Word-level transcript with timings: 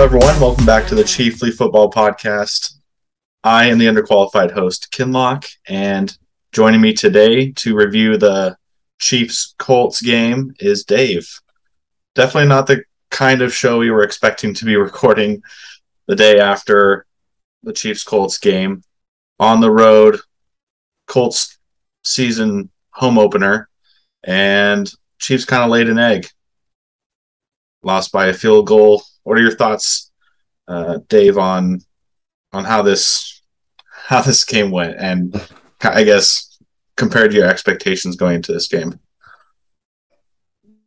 Everyone. 0.00 0.40
Welcome 0.40 0.64
back 0.64 0.86
to 0.86 0.94
the 0.94 1.04
Chiefly 1.04 1.50
Football 1.50 1.90
Podcast. 1.90 2.76
I 3.44 3.66
am 3.66 3.76
the 3.76 3.84
underqualified 3.84 4.50
host, 4.50 4.90
Kinlock, 4.90 5.46
and 5.68 6.16
joining 6.52 6.80
me 6.80 6.94
today 6.94 7.52
to 7.52 7.76
review 7.76 8.16
the 8.16 8.56
Chiefs 8.98 9.54
Colts 9.58 10.00
game 10.00 10.54
is 10.58 10.84
Dave. 10.84 11.28
Definitely 12.14 12.48
not 12.48 12.66
the 12.66 12.82
kind 13.10 13.42
of 13.42 13.54
show 13.54 13.78
we 13.78 13.90
were 13.90 14.02
expecting 14.02 14.54
to 14.54 14.64
be 14.64 14.74
recording 14.86 15.42
the 16.06 16.16
day 16.16 16.40
after 16.40 17.04
the 17.62 17.74
Chiefs 17.74 18.02
Colts 18.02 18.38
game. 18.38 18.82
On 19.38 19.60
the 19.60 19.70
road, 19.70 20.18
Colts 21.08 21.58
season 22.04 22.70
home 22.92 23.18
opener, 23.18 23.68
and 24.24 24.90
Chiefs 25.18 25.44
kind 25.44 25.62
of 25.62 25.68
laid 25.68 25.90
an 25.90 25.98
egg. 25.98 26.26
Lost 27.82 28.12
by 28.12 28.28
a 28.28 28.32
field 28.32 28.66
goal. 28.66 29.02
What 29.22 29.38
are 29.38 29.42
your 29.42 29.54
thoughts, 29.56 30.10
uh, 30.68 30.98
Dave, 31.08 31.38
on 31.38 31.80
on 32.52 32.64
how 32.64 32.82
this 32.82 33.42
how 34.06 34.20
this 34.22 34.44
game 34.44 34.70
went, 34.70 34.96
and 34.98 35.40
I 35.82 36.04
guess 36.04 36.58
compared 36.96 37.30
to 37.30 37.36
your 37.36 37.46
expectations 37.46 38.16
going 38.16 38.36
into 38.36 38.52
this 38.52 38.68
game? 38.68 38.98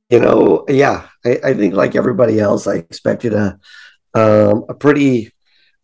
You 0.09 0.19
know, 0.19 0.65
yeah, 0.67 1.07
I, 1.25 1.39
I 1.43 1.53
think 1.53 1.73
like 1.73 1.95
everybody 1.95 2.39
else, 2.39 2.67
I 2.67 2.75
expected 2.75 3.33
a 3.33 3.59
um, 4.13 4.65
a 4.69 4.73
pretty 4.73 5.31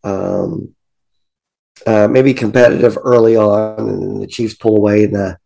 um, 0.04 0.74
uh, 1.86 2.08
maybe 2.08 2.34
competitive 2.34 2.96
early 3.02 3.36
on, 3.36 3.88
and 3.88 4.22
the 4.22 4.26
Chiefs 4.26 4.54
pull 4.54 4.76
away 4.76 5.04
in 5.04 5.12
the 5.12 5.38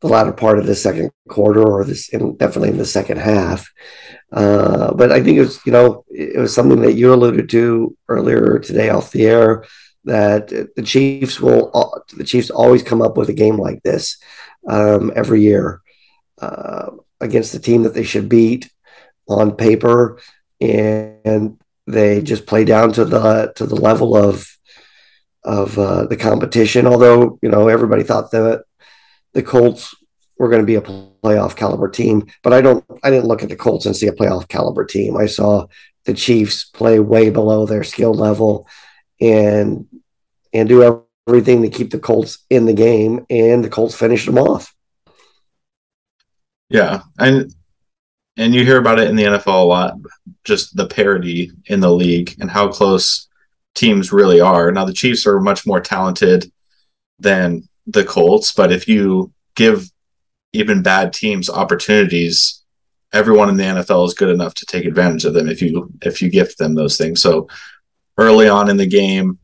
the 0.00 0.08
latter 0.08 0.32
part 0.32 0.58
of 0.58 0.66
the 0.66 0.74
second 0.74 1.10
quarter, 1.28 1.62
or 1.62 1.84
this, 1.84 2.08
in, 2.08 2.36
definitely 2.36 2.70
in 2.70 2.78
the 2.78 2.84
second 2.84 3.18
half. 3.18 3.70
Uh, 4.32 4.94
but 4.94 5.12
I 5.12 5.22
think 5.22 5.38
it 5.38 5.42
was, 5.42 5.60
you 5.66 5.72
know, 5.72 6.04
it 6.08 6.38
was 6.38 6.54
something 6.54 6.80
that 6.82 6.94
you 6.94 7.12
alluded 7.12 7.48
to 7.50 7.96
earlier 8.08 8.58
today 8.58 8.88
off 8.88 9.10
the 9.10 9.26
air 9.26 9.64
that 10.04 10.48
the 10.48 10.82
Chiefs 10.82 11.40
will, 11.40 11.70
the 12.16 12.24
Chiefs 12.24 12.50
always 12.50 12.82
come 12.82 13.02
up 13.02 13.16
with 13.16 13.28
a 13.28 13.34
game 13.34 13.56
like 13.56 13.82
this 13.82 14.16
um, 14.68 15.12
every 15.14 15.42
year 15.42 15.82
uh, 16.40 16.90
against 17.20 17.52
the 17.52 17.58
team 17.58 17.82
that 17.82 17.94
they 17.94 18.04
should 18.04 18.28
beat 18.28 18.70
on 19.28 19.56
paper, 19.56 20.18
and 20.60 21.58
they 21.86 22.22
just 22.22 22.46
play 22.46 22.64
down 22.64 22.92
to 22.92 23.04
the 23.04 23.52
to 23.56 23.66
the 23.66 23.76
level 23.76 24.16
of 24.16 24.46
of 25.44 25.78
uh, 25.78 26.06
the 26.06 26.16
competition. 26.16 26.86
Although 26.86 27.38
you 27.42 27.48
know 27.48 27.68
everybody 27.68 28.02
thought 28.02 28.30
that 28.30 28.64
the 29.32 29.42
Colts 29.42 29.94
were 30.40 30.48
going 30.48 30.62
to 30.62 30.66
be 30.66 30.76
a 30.76 30.80
playoff 30.80 31.54
caliber 31.54 31.86
team, 31.86 32.26
but 32.42 32.54
I 32.54 32.62
don't. 32.62 32.82
I 33.04 33.10
didn't 33.10 33.26
look 33.26 33.42
at 33.42 33.50
the 33.50 33.56
Colts 33.56 33.84
and 33.84 33.94
see 33.94 34.06
a 34.06 34.12
playoff 34.12 34.48
caliber 34.48 34.86
team. 34.86 35.14
I 35.18 35.26
saw 35.26 35.66
the 36.06 36.14
Chiefs 36.14 36.64
play 36.64 36.98
way 36.98 37.28
below 37.28 37.66
their 37.66 37.84
skill 37.84 38.14
level 38.14 38.66
and 39.20 39.86
and 40.54 40.66
do 40.66 41.04
everything 41.28 41.60
to 41.60 41.68
keep 41.68 41.90
the 41.90 41.98
Colts 41.98 42.38
in 42.48 42.64
the 42.64 42.72
game, 42.72 43.26
and 43.28 43.62
the 43.62 43.68
Colts 43.68 43.94
finished 43.94 44.24
them 44.24 44.38
off. 44.38 44.74
Yeah, 46.70 47.02
and 47.18 47.54
and 48.38 48.54
you 48.54 48.64
hear 48.64 48.78
about 48.78 48.98
it 48.98 49.10
in 49.10 49.16
the 49.16 49.24
NFL 49.24 49.62
a 49.62 49.66
lot, 49.66 49.94
just 50.44 50.74
the 50.74 50.86
parity 50.86 51.52
in 51.66 51.80
the 51.80 51.92
league 51.92 52.34
and 52.40 52.50
how 52.50 52.68
close 52.68 53.28
teams 53.74 54.10
really 54.10 54.40
are. 54.40 54.72
Now 54.72 54.86
the 54.86 54.94
Chiefs 54.94 55.26
are 55.26 55.38
much 55.38 55.66
more 55.66 55.82
talented 55.82 56.50
than 57.18 57.68
the 57.86 58.04
Colts, 58.04 58.54
but 58.54 58.72
if 58.72 58.88
you 58.88 59.34
give 59.54 59.90
even 60.52 60.82
bad 60.82 61.12
teams 61.12 61.48
opportunities, 61.48 62.62
everyone 63.12 63.48
in 63.48 63.56
the 63.56 63.64
NFL 63.64 64.06
is 64.06 64.14
good 64.14 64.28
enough 64.28 64.54
to 64.54 64.66
take 64.66 64.84
advantage 64.84 65.24
of 65.24 65.34
them 65.34 65.48
if 65.48 65.62
you 65.62 65.92
if 66.02 66.22
you 66.22 66.30
gift 66.30 66.58
them 66.58 66.74
those 66.74 66.96
things. 66.96 67.22
So 67.22 67.48
early 68.18 68.48
on 68.48 68.68
in 68.68 68.76
the 68.76 68.86
game, 68.86 69.38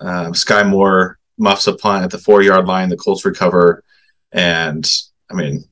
uh, 0.00 0.30
Skyy 0.30 0.68
Moore 0.68 1.18
muffs 1.38 1.66
a 1.66 1.74
punt 1.74 2.04
at 2.04 2.10
the 2.10 2.18
four 2.18 2.42
yard 2.42 2.66
line. 2.66 2.88
The 2.88 2.96
Colts 2.96 3.24
recover, 3.24 3.82
and 4.32 4.88
I 5.30 5.34
mean, 5.34 5.64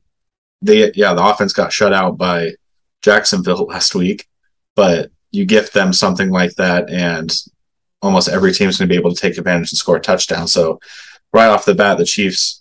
they 0.62 0.92
yeah 0.92 1.14
the 1.14 1.24
offense 1.24 1.52
got 1.52 1.72
shut 1.72 1.92
out 1.92 2.18
by 2.18 2.52
Jacksonville 3.02 3.66
last 3.68 3.94
week, 3.94 4.26
but 4.76 5.10
you 5.30 5.44
gift 5.44 5.72
them 5.72 5.92
something 5.92 6.30
like 6.30 6.54
that, 6.56 6.90
and 6.90 7.32
almost 8.02 8.28
every 8.28 8.52
team 8.52 8.68
is 8.68 8.78
going 8.78 8.88
to 8.88 8.92
be 8.92 8.98
able 8.98 9.14
to 9.14 9.20
take 9.20 9.36
advantage 9.36 9.72
and 9.72 9.78
score 9.78 9.96
a 9.96 10.00
touchdown. 10.00 10.48
So 10.48 10.80
right 11.32 11.48
off 11.48 11.66
the 11.66 11.74
bat, 11.74 11.98
the 11.98 12.04
Chiefs 12.04 12.59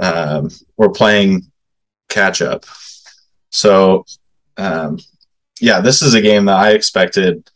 um, 0.00 0.50
were 0.76 0.90
playing 0.90 1.50
catch 2.08 2.42
up. 2.42 2.64
So 3.50 4.04
um, 4.56 4.98
yeah, 5.60 5.80
this 5.80 6.02
is 6.02 6.14
a 6.14 6.22
game 6.22 6.46
that 6.46 6.58
I 6.58 6.72
expected. 6.72 7.48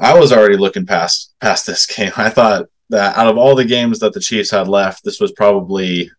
I 0.00 0.18
was 0.18 0.32
already 0.32 0.56
looking 0.56 0.86
past 0.86 1.34
past 1.40 1.66
this 1.66 1.86
game. 1.96 2.12
I 2.16 2.30
thought 2.30 2.66
that 2.90 3.16
out 3.16 3.28
of 3.28 3.36
all 3.36 3.54
the 3.54 3.64
games 3.64 3.98
that 4.00 4.12
the 4.12 4.20
Chiefs 4.20 4.50
had 4.50 4.68
left, 4.68 5.04
this 5.04 5.20
was 5.20 5.32
probably 5.32 6.10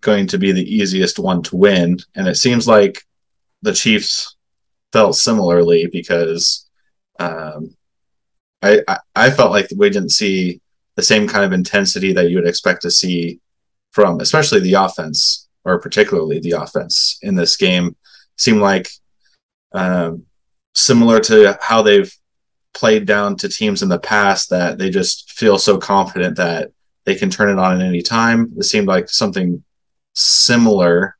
going 0.00 0.26
to 0.28 0.38
be 0.38 0.52
the 0.52 0.74
easiest 0.74 1.18
one 1.18 1.42
to 1.42 1.56
win. 1.56 1.98
And 2.14 2.28
it 2.28 2.36
seems 2.36 2.68
like 2.68 3.02
the 3.62 3.72
Chiefs 3.72 4.36
felt 4.92 5.16
similarly 5.16 5.88
because 5.90 6.68
um, 7.18 7.76
I, 8.62 8.80
I, 8.86 8.98
I 9.14 9.30
felt 9.30 9.50
like 9.50 9.68
we 9.76 9.90
didn't 9.90 10.10
see 10.10 10.60
the 10.94 11.02
same 11.02 11.26
kind 11.26 11.44
of 11.44 11.52
intensity 11.52 12.12
that 12.12 12.30
you 12.30 12.36
would 12.36 12.48
expect 12.48 12.82
to 12.82 12.90
see 12.90 13.40
from 13.92 14.20
especially 14.20 14.60
the 14.60 14.74
offense 14.74 15.48
or 15.64 15.80
particularly 15.80 16.38
the 16.40 16.52
offense 16.52 17.18
in 17.22 17.34
this 17.34 17.56
game 17.56 17.96
seemed 18.36 18.60
like 18.60 18.88
um, 19.72 20.24
similar 20.74 21.18
to 21.20 21.58
how 21.60 21.82
they've 21.82 22.12
played 22.72 23.06
down 23.06 23.36
to 23.36 23.48
teams 23.48 23.82
in 23.82 23.88
the 23.88 23.98
past 23.98 24.50
that 24.50 24.78
they 24.78 24.90
just 24.90 25.32
feel 25.32 25.58
so 25.58 25.78
confident 25.78 26.36
that 26.36 26.70
they 27.04 27.14
can 27.14 27.30
turn 27.30 27.48
it 27.48 27.58
on 27.58 27.80
at 27.80 27.86
any 27.86 28.02
time. 28.02 28.52
It 28.58 28.64
seemed 28.64 28.86
like 28.86 29.08
something 29.08 29.64
similar, 30.14 31.16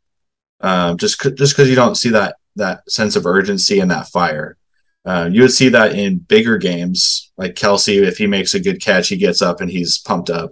um, 0.60 0.98
just 0.98 1.20
c- 1.20 1.32
just 1.32 1.54
because 1.54 1.70
you 1.70 1.76
don't 1.76 1.94
see 1.94 2.10
that 2.10 2.36
that 2.56 2.90
sense 2.90 3.16
of 3.16 3.26
urgency 3.26 3.80
and 3.80 3.90
that 3.90 4.08
fire. 4.08 4.56
Uh, 5.04 5.28
you 5.30 5.42
would 5.42 5.52
see 5.52 5.68
that 5.68 5.94
in 5.94 6.18
bigger 6.18 6.58
games, 6.58 7.30
like 7.36 7.54
Kelce, 7.54 8.02
if 8.02 8.18
he 8.18 8.26
makes 8.26 8.54
a 8.54 8.60
good 8.60 8.80
catch, 8.80 9.08
he 9.08 9.16
gets 9.16 9.40
up 9.40 9.60
and 9.60 9.70
he's 9.70 9.98
pumped 9.98 10.30
up, 10.30 10.50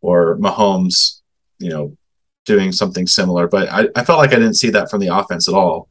or 0.00 0.38
Mahomes, 0.38 1.19
you 1.60 1.70
know, 1.70 1.96
doing 2.46 2.72
something 2.72 3.06
similar. 3.06 3.46
But 3.46 3.68
I, 3.68 3.88
I 3.94 4.04
felt 4.04 4.18
like 4.18 4.32
I 4.32 4.36
didn't 4.36 4.54
see 4.54 4.70
that 4.70 4.90
from 4.90 5.00
the 5.00 5.14
offense 5.16 5.48
at 5.48 5.54
all. 5.54 5.88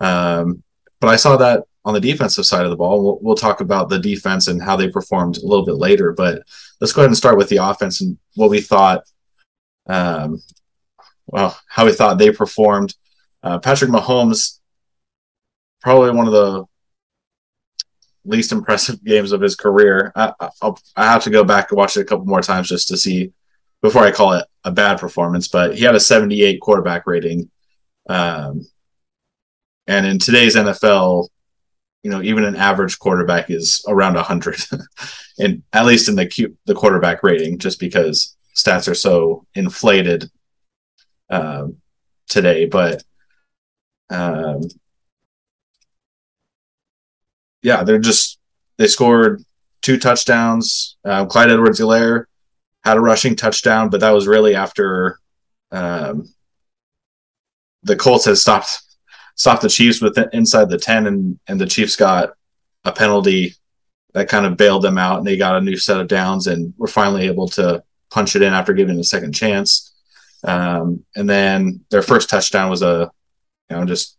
Um, 0.00 0.62
but 1.00 1.08
I 1.08 1.16
saw 1.16 1.36
that 1.36 1.64
on 1.84 1.94
the 1.94 2.00
defensive 2.00 2.46
side 2.46 2.64
of 2.64 2.70
the 2.70 2.76
ball. 2.76 3.02
We'll, 3.02 3.18
we'll, 3.20 3.34
talk 3.34 3.60
about 3.60 3.88
the 3.88 3.98
defense 3.98 4.48
and 4.48 4.62
how 4.62 4.76
they 4.76 4.88
performed 4.88 5.36
a 5.36 5.46
little 5.46 5.64
bit 5.64 5.76
later. 5.76 6.12
But 6.12 6.42
let's 6.80 6.92
go 6.92 7.02
ahead 7.02 7.10
and 7.10 7.16
start 7.16 7.36
with 7.36 7.48
the 7.48 7.56
offense 7.58 8.00
and 8.00 8.18
what 8.34 8.50
we 8.50 8.60
thought. 8.60 9.04
Um, 9.86 10.42
well, 11.26 11.58
how 11.68 11.86
we 11.86 11.92
thought 11.92 12.18
they 12.18 12.30
performed. 12.30 12.94
Uh, 13.42 13.58
Patrick 13.58 13.90
Mahomes, 13.90 14.60
probably 15.80 16.12
one 16.12 16.26
of 16.26 16.32
the 16.32 16.64
least 18.24 18.52
impressive 18.52 19.02
games 19.04 19.32
of 19.32 19.40
his 19.40 19.56
career. 19.56 20.12
I, 20.14 20.32
I'll, 20.60 20.78
I 20.96 21.04
have 21.04 21.24
to 21.24 21.30
go 21.30 21.42
back 21.42 21.70
and 21.70 21.78
watch 21.78 21.96
it 21.96 22.00
a 22.00 22.04
couple 22.04 22.26
more 22.26 22.42
times 22.42 22.68
just 22.68 22.88
to 22.88 22.96
see 22.96 23.32
before 23.82 24.02
I 24.02 24.12
call 24.12 24.32
it 24.34 24.46
a 24.64 24.70
bad 24.70 24.98
performance. 24.98 25.48
But 25.48 25.76
he 25.76 25.84
had 25.84 25.94
a 25.94 26.00
78 26.00 26.60
quarterback 26.60 27.06
rating, 27.06 27.50
um, 28.08 28.66
and 29.86 30.06
in 30.06 30.18
today's 30.18 30.56
NFL, 30.56 31.28
you 32.02 32.10
know, 32.10 32.22
even 32.22 32.44
an 32.44 32.56
average 32.56 32.98
quarterback 32.98 33.50
is 33.50 33.84
around 33.88 34.14
100, 34.14 34.60
and 35.38 35.62
at 35.72 35.86
least 35.86 36.08
in 36.08 36.14
the 36.14 36.26
Q, 36.26 36.56
the 36.64 36.74
quarterback 36.74 37.22
rating, 37.22 37.58
just 37.58 37.78
because 37.78 38.36
stats 38.56 38.88
are 38.90 38.94
so 38.94 39.46
inflated 39.54 40.30
um, 41.30 41.76
today. 42.28 42.66
But 42.66 43.02
um, 44.10 44.62
yeah, 47.62 47.82
they're 47.84 47.98
just 47.98 48.38
they 48.78 48.88
scored 48.88 49.42
two 49.80 49.98
touchdowns. 49.98 50.96
Uh, 51.04 51.26
Clyde 51.26 51.50
Edwards-Helaire 51.50 52.24
had 52.84 52.96
a 52.96 53.00
rushing 53.00 53.36
touchdown, 53.36 53.90
but 53.90 54.00
that 54.00 54.10
was 54.10 54.26
really 54.26 54.54
after 54.54 55.18
um, 55.70 56.28
the 57.82 57.96
Colts 57.96 58.24
had 58.24 58.38
stopped 58.38 58.80
stopped 59.34 59.62
the 59.62 59.68
Chiefs 59.68 60.00
with 60.00 60.18
inside 60.32 60.68
the 60.68 60.78
ten, 60.78 61.06
and 61.06 61.38
and 61.46 61.60
the 61.60 61.66
Chiefs 61.66 61.96
got 61.96 62.34
a 62.84 62.92
penalty 62.92 63.54
that 64.14 64.28
kind 64.28 64.46
of 64.46 64.56
bailed 64.56 64.82
them 64.82 64.98
out, 64.98 65.18
and 65.18 65.26
they 65.26 65.36
got 65.36 65.56
a 65.56 65.60
new 65.60 65.76
set 65.76 66.00
of 66.00 66.08
downs, 66.08 66.46
and 66.46 66.74
were 66.76 66.88
finally 66.88 67.26
able 67.26 67.48
to 67.48 67.82
punch 68.10 68.36
it 68.36 68.42
in 68.42 68.52
after 68.52 68.72
giving 68.72 68.98
a 68.98 69.04
second 69.04 69.32
chance. 69.32 69.94
Um, 70.44 71.04
and 71.14 71.28
then 71.30 71.84
their 71.90 72.02
first 72.02 72.28
touchdown 72.28 72.68
was 72.68 72.82
a 72.82 73.10
you 73.70 73.76
know 73.76 73.84
just 73.84 74.16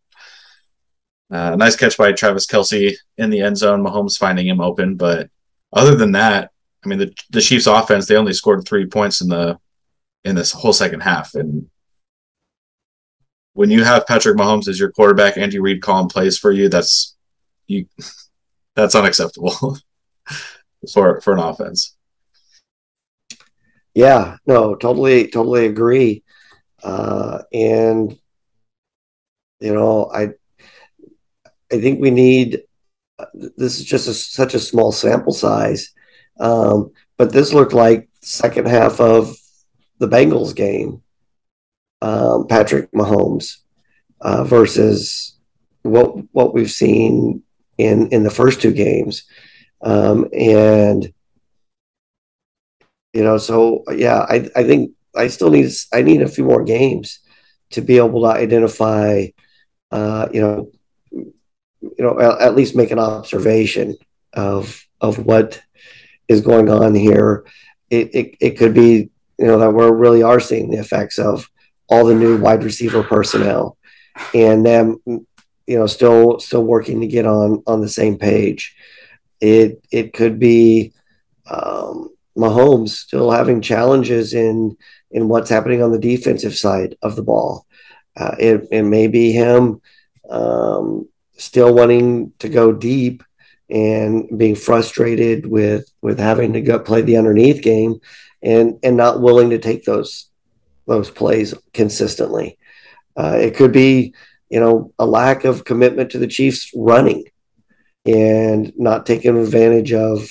uh, 1.30 1.56
nice 1.56 1.76
catch 1.76 1.98
by 1.98 2.12
Travis 2.12 2.48
Kelce 2.48 2.96
in 3.18 3.30
the 3.30 3.42
end 3.42 3.58
zone. 3.58 3.84
Mahomes 3.84 4.18
finding 4.18 4.48
him 4.48 4.62
open, 4.62 4.96
but 4.96 5.30
other 5.74 5.96
than 5.96 6.14
that, 6.14 6.52
I 6.84 6.88
mean, 6.88 7.00
the 7.00 7.14
the 7.30 7.42
Chiefs' 7.42 7.68
offense 7.68 8.08
they 8.08 8.16
only 8.16 8.34
scored 8.34 8.68
three 8.68 8.86
points 8.86 9.22
in 9.22 9.30
the 9.30 9.60
in 10.24 10.36
this 10.36 10.52
whole 10.52 10.74
second 10.74 11.02
half, 11.02 11.36
and 11.36 11.70
when 13.54 13.70
you 13.70 13.84
have 13.84 14.08
Patrick 14.08 14.36
Mahomes 14.36 14.68
as 14.68 14.80
your 14.80 14.92
quarterback, 14.92 15.38
Andy 15.38 15.60
Reid 15.60 15.82
calling 15.82 16.10
plays 16.10 16.38
for 16.38 16.52
you, 16.52 16.70
that's 16.70 17.16
you 17.68 17.86
that's 18.76 18.96
unacceptable 18.96 19.78
for 20.94 21.22
for 21.22 21.34
an 21.34 21.40
offense. 21.40 21.96
Yeah, 23.94 24.38
no, 24.48 24.76
totally, 24.76 25.28
totally 25.28 25.68
agree. 25.68 26.24
Uh, 26.82 27.44
and 27.54 28.18
you 29.60 29.74
know, 29.74 30.10
I 30.14 30.30
I 31.72 31.80
think 31.80 32.02
we 32.02 32.12
need. 32.12 32.64
This 33.34 33.80
is 33.80 33.86
just 33.86 34.08
a, 34.08 34.14
such 34.14 34.54
a 34.54 34.60
small 34.60 34.92
sample 34.92 35.34
size, 35.34 35.94
um, 36.40 36.92
but 37.18 37.32
this 37.32 37.54
looked 37.54 37.74
like 37.74 38.10
second 38.22 38.68
half 38.68 39.00
of 39.00 39.36
the 40.00 40.08
Bengals 40.08 40.56
game. 40.56 41.02
Um, 42.02 42.48
Patrick 42.48 42.92
Mahomes 42.92 43.60
uh, 44.20 44.44
versus 44.44 45.38
what 45.84 46.16
what 46.34 46.54
we've 46.54 46.72
seen 46.72 47.44
in 47.78 48.10
in 48.10 48.24
the 48.24 48.30
first 48.30 48.62
two 48.62 48.74
games, 48.74 49.24
um, 49.82 50.28
and 50.34 51.14
you 53.14 53.24
know, 53.24 53.38
so 53.38 53.84
yeah, 53.96 54.26
I 54.28 54.50
I 54.56 54.64
think 54.64 54.92
I 55.16 55.28
still 55.28 55.50
need 55.50 55.72
I 55.94 56.02
need 56.02 56.22
a 56.22 56.28
few 56.28 56.44
more 56.44 56.64
games 56.64 57.20
to 57.72 57.82
be 57.82 57.98
able 57.98 58.22
to 58.22 58.28
identify, 58.28 59.28
uh, 59.92 60.28
you 60.32 60.42
know, 60.42 60.72
you 61.12 62.00
know, 62.00 62.20
at 62.20 62.56
least 62.56 62.76
make 62.76 62.92
an 62.92 63.00
observation 63.00 63.96
of 64.34 64.86
of 65.00 65.26
what 65.26 65.62
is 66.28 66.42
going 66.42 66.70
on 66.70 66.96
here. 66.96 67.46
It, 67.90 68.14
it, 68.14 68.38
it 68.40 68.58
could 68.58 68.74
be, 68.74 69.10
you 69.38 69.46
know, 69.46 69.60
that 69.60 69.72
we 69.72 69.86
really 69.86 70.24
are 70.24 70.40
seeing 70.40 70.72
the 70.72 70.80
effects 70.80 71.20
of 71.20 71.50
all 71.88 72.06
the 72.06 72.16
new 72.16 72.38
wide 72.38 72.64
receiver 72.64 73.04
personnel 73.04 73.78
and 74.34 74.66
them, 74.66 74.98
you 75.06 75.78
know, 75.80 75.88
still 75.88 76.40
still 76.40 76.64
working 76.64 77.02
to 77.02 77.08
get 77.08 77.26
on 77.26 77.64
on 77.68 77.82
the 77.82 77.90
same 77.90 78.18
page. 78.18 78.76
It 79.40 79.84
it 79.92 80.14
could 80.14 80.40
be 80.40 80.94
um, 81.50 82.10
Mahomes 82.38 82.90
still 82.90 83.32
having 83.32 83.62
challenges 83.62 84.34
in 84.34 84.78
in 85.12 85.28
what's 85.28 85.50
happening 85.50 85.82
on 85.82 85.92
the 85.92 86.00
defensive 86.00 86.56
side 86.56 86.96
of 87.02 87.16
the 87.16 87.24
ball. 87.24 87.66
Uh, 88.16 88.36
it, 88.40 88.68
it 88.72 88.84
may 88.84 89.08
be 89.08 89.32
him 89.32 89.82
um, 90.30 91.08
still 91.38 91.74
wanting 91.74 92.32
to 92.40 92.50
go 92.50 92.72
deep 92.72 93.24
and 93.74 94.30
being 94.38 94.54
frustrated 94.54 95.48
with 95.48 95.92
with 96.02 96.20
having 96.20 96.54
to 96.54 96.62
go 96.62 96.78
play 96.78 97.02
the 97.02 97.18
underneath 97.18 97.62
game 97.64 98.00
and 98.44 98.80
and 98.84 98.96
not 98.96 99.20
willing 99.20 99.50
to 99.50 99.58
take 99.58 99.84
those 99.84 100.30
those 100.86 101.10
plays 101.10 101.54
consistently. 101.74 102.58
Uh, 103.18 103.38
it 103.40 103.56
could 103.56 103.72
be 103.72 104.14
you 104.50 104.60
know 104.60 104.94
a 105.00 105.06
lack 105.06 105.44
of 105.44 105.66
commitment 105.66 106.12
to 106.12 106.20
the 106.20 106.28
Chiefs 106.28 106.72
running 106.76 107.26
and 108.06 108.72
not 108.78 109.08
taking 109.08 109.36
advantage 109.38 109.92
of 109.92 110.30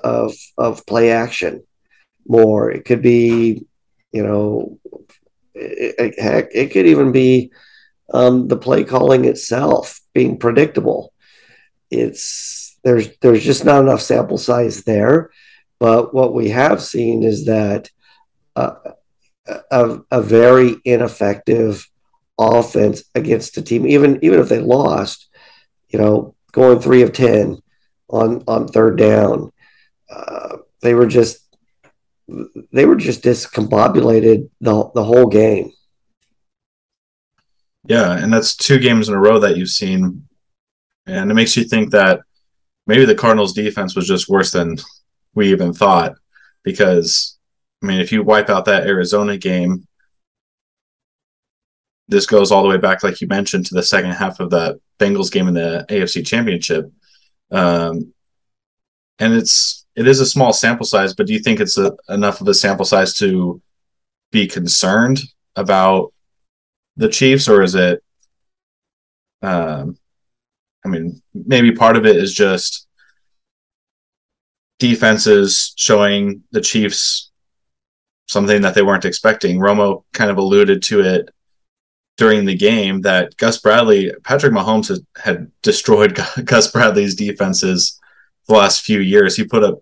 of 0.00 0.34
of 0.58 0.84
play 0.84 1.10
action 1.10 1.64
more. 2.28 2.70
It 2.70 2.84
could 2.84 3.00
be 3.00 3.64
you 4.12 4.22
know 4.22 4.78
it, 5.54 6.20
heck 6.20 6.50
it 6.52 6.72
could 6.72 6.86
even 6.86 7.10
be 7.10 7.50
um, 8.12 8.48
the 8.48 8.58
play 8.58 8.84
calling 8.84 9.24
itself 9.24 9.98
being 10.12 10.38
predictable. 10.38 11.14
It's 11.90 12.65
there's 12.86 13.08
there's 13.18 13.42
just 13.42 13.64
not 13.64 13.82
enough 13.82 14.00
sample 14.00 14.38
size 14.38 14.84
there. 14.84 15.30
But 15.80 16.14
what 16.14 16.32
we 16.32 16.50
have 16.50 16.80
seen 16.80 17.24
is 17.24 17.46
that 17.46 17.90
uh, 18.54 18.76
a, 19.72 19.98
a 20.12 20.22
very 20.22 20.76
ineffective 20.84 21.84
offense 22.38 23.02
against 23.16 23.56
a 23.56 23.62
team, 23.62 23.88
even 23.88 24.20
even 24.22 24.38
if 24.38 24.48
they 24.48 24.60
lost, 24.60 25.28
you 25.88 25.98
know, 25.98 26.36
going 26.52 26.78
three 26.78 27.02
of 27.02 27.12
ten 27.12 27.60
on 28.08 28.44
on 28.46 28.68
third 28.68 28.96
down, 28.96 29.50
uh, 30.08 30.58
they 30.80 30.94
were 30.94 31.08
just 31.08 31.40
they 32.72 32.86
were 32.86 32.94
just 32.94 33.24
discombobulated 33.24 34.48
the 34.60 34.90
the 34.94 35.02
whole 35.02 35.26
game. 35.26 35.72
Yeah, 37.88 38.12
and 38.12 38.32
that's 38.32 38.54
two 38.54 38.78
games 38.78 39.08
in 39.08 39.14
a 39.16 39.20
row 39.20 39.40
that 39.40 39.56
you've 39.56 39.70
seen, 39.70 40.28
and 41.04 41.32
it 41.32 41.34
makes 41.34 41.56
you 41.56 41.64
think 41.64 41.90
that 41.90 42.20
maybe 42.86 43.04
the 43.04 43.14
Cardinals' 43.14 43.52
defense 43.52 43.94
was 43.94 44.06
just 44.06 44.28
worse 44.28 44.52
than 44.52 44.76
we 45.34 45.50
even 45.50 45.72
thought. 45.72 46.14
Because, 46.62 47.38
I 47.82 47.86
mean, 47.86 48.00
if 48.00 48.12
you 48.12 48.22
wipe 48.22 48.50
out 48.50 48.64
that 48.64 48.86
Arizona 48.86 49.36
game, 49.36 49.86
this 52.08 52.26
goes 52.26 52.52
all 52.52 52.62
the 52.62 52.68
way 52.68 52.78
back, 52.78 53.02
like 53.02 53.20
you 53.20 53.26
mentioned, 53.26 53.66
to 53.66 53.74
the 53.74 53.82
second 53.82 54.12
half 54.12 54.40
of 54.40 54.50
that 54.50 54.78
Bengals 54.98 55.30
game 55.30 55.48
in 55.48 55.54
the 55.54 55.84
AFC 55.88 56.26
Championship. 56.26 56.90
Um, 57.50 58.12
and 59.18 59.34
it's 59.34 59.86
it 59.94 60.06
is 60.06 60.20
a 60.20 60.26
small 60.26 60.52
sample 60.52 60.86
size, 60.86 61.14
but 61.14 61.26
do 61.26 61.32
you 61.32 61.38
think 61.38 61.58
it's 61.58 61.78
a, 61.78 61.92
enough 62.08 62.40
of 62.40 62.48
a 62.48 62.54
sample 62.54 62.84
size 62.84 63.14
to 63.14 63.60
be 64.30 64.46
concerned 64.46 65.20
about 65.56 66.12
the 66.96 67.08
Chiefs, 67.08 67.48
or 67.48 67.62
is 67.62 67.74
it? 67.74 68.02
Um, 69.42 69.96
I 70.86 70.88
mean, 70.88 71.20
maybe 71.34 71.72
part 71.72 71.96
of 71.96 72.06
it 72.06 72.16
is 72.16 72.32
just 72.32 72.86
defenses 74.78 75.72
showing 75.76 76.44
the 76.52 76.60
Chiefs 76.60 77.30
something 78.28 78.62
that 78.62 78.74
they 78.74 78.82
weren't 78.82 79.04
expecting. 79.04 79.58
Romo 79.58 80.04
kind 80.12 80.30
of 80.30 80.38
alluded 80.38 80.82
to 80.84 81.00
it 81.00 81.30
during 82.16 82.44
the 82.44 82.56
game 82.56 83.02
that 83.02 83.36
Gus 83.36 83.58
Bradley, 83.58 84.12
Patrick 84.24 84.52
Mahomes 84.52 84.88
had, 84.88 85.06
had 85.22 85.52
destroyed 85.62 86.18
Gus 86.44 86.70
Bradley's 86.70 87.14
defenses 87.14 88.00
the 88.46 88.54
last 88.54 88.82
few 88.82 89.00
years. 89.00 89.36
He 89.36 89.44
put 89.44 89.64
up, 89.64 89.80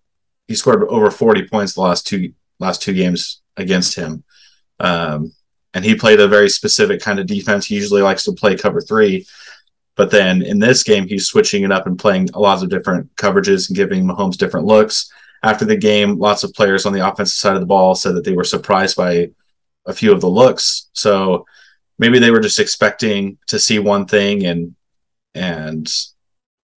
he 0.49 0.55
scored 0.55 0.85
over 0.89 1.11
40 1.11 1.49
points 1.49 1.75
the 1.75 1.83
last 1.83 2.07
two 2.07 2.33
last 2.61 2.81
two 2.81 2.95
games 2.95 3.43
against 3.57 3.95
him. 3.95 4.25
Um, 4.81 5.33
and 5.75 5.85
he 5.85 5.95
played 5.97 6.21
a 6.21 6.29
very 6.29 6.49
specific 6.49 7.01
kind 7.01 7.19
of 7.19 7.27
defense. 7.27 7.67
He 7.67 7.75
usually 7.75 8.03
likes 8.03 8.25
to 8.25 8.33
play 8.33 8.57
cover 8.57 8.81
three, 8.81 9.27
but 9.97 10.11
then 10.11 10.43
in 10.43 10.59
this 10.59 10.83
game, 10.83 11.07
he's 11.07 11.27
switching 11.27 11.63
it 11.63 11.73
up 11.73 11.87
and 11.87 11.99
playing 11.99 12.29
a 12.35 12.41
lot 12.41 12.63
of 12.63 12.69
different 12.69 13.15
coverages 13.17 13.69
and 13.69 13.77
giving 13.77 14.05
Mahomes 14.05 14.37
different 14.37 14.67
looks. 14.67 15.11
After 15.43 15.65
the 15.65 15.77
game, 15.77 16.19
lots 16.19 16.43
of 16.43 16.55
players 16.55 16.87
on 16.87 16.93
the 16.93 17.07
offensive 17.07 17.37
side 17.37 17.55
of 17.55 17.61
the 17.61 17.67
ball 17.67 17.95
said 17.95 18.15
that 18.15 18.25
they 18.25 18.33
were 18.33 18.45
surprised 18.45 18.97
by 18.97 19.31
a 19.87 19.93
few 19.93 20.13
of 20.13 20.21
the 20.21 20.29
looks. 20.29 20.89
So 20.95 21.47
maybe 21.99 22.19
they 22.19 22.31
were 22.31 22.41
just 22.41 22.59
expecting 22.59 23.39
to 23.47 23.59
see 23.59 23.79
one 23.79 24.07
thing 24.07 24.47
and 24.47 24.75
and 25.35 25.93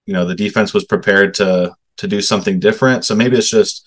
you 0.06 0.14
know 0.14 0.26
the 0.26 0.36
defense 0.36 0.74
was 0.74 0.86
prepared 0.86 1.34
to 1.36 1.76
to 1.98 2.08
do 2.08 2.22
something 2.22 2.60
different. 2.60 3.06
So 3.06 3.16
maybe 3.16 3.38
it's 3.38 3.50
just 3.50 3.86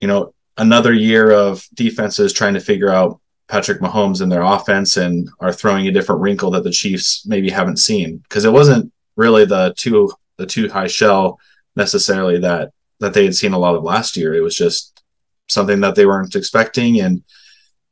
you 0.00 0.08
know 0.08 0.34
another 0.56 0.92
year 0.92 1.30
of 1.30 1.66
defenses 1.74 2.32
trying 2.32 2.54
to 2.54 2.60
figure 2.60 2.90
out 2.90 3.20
Patrick 3.48 3.80
Mahomes 3.80 4.22
in 4.22 4.28
their 4.28 4.42
offense 4.42 4.96
and 4.96 5.28
are 5.40 5.52
throwing 5.52 5.86
a 5.86 5.92
different 5.92 6.20
wrinkle 6.20 6.50
that 6.52 6.64
the 6.64 6.70
Chiefs 6.70 7.26
maybe 7.26 7.50
haven't 7.50 7.76
seen 7.76 8.18
because 8.18 8.44
it 8.44 8.52
wasn't 8.52 8.92
really 9.16 9.44
the 9.44 9.74
two 9.76 10.10
the 10.36 10.46
two 10.46 10.68
high 10.68 10.86
shell 10.86 11.38
necessarily 11.76 12.38
that 12.40 12.72
that 13.00 13.12
they 13.14 13.24
had 13.24 13.34
seen 13.34 13.52
a 13.52 13.58
lot 13.58 13.74
of 13.74 13.82
last 13.82 14.16
year. 14.16 14.34
It 14.34 14.40
was 14.40 14.56
just 14.56 15.02
something 15.48 15.80
that 15.80 15.94
they 15.94 16.06
weren't 16.06 16.34
expecting 16.34 17.00
and 17.00 17.22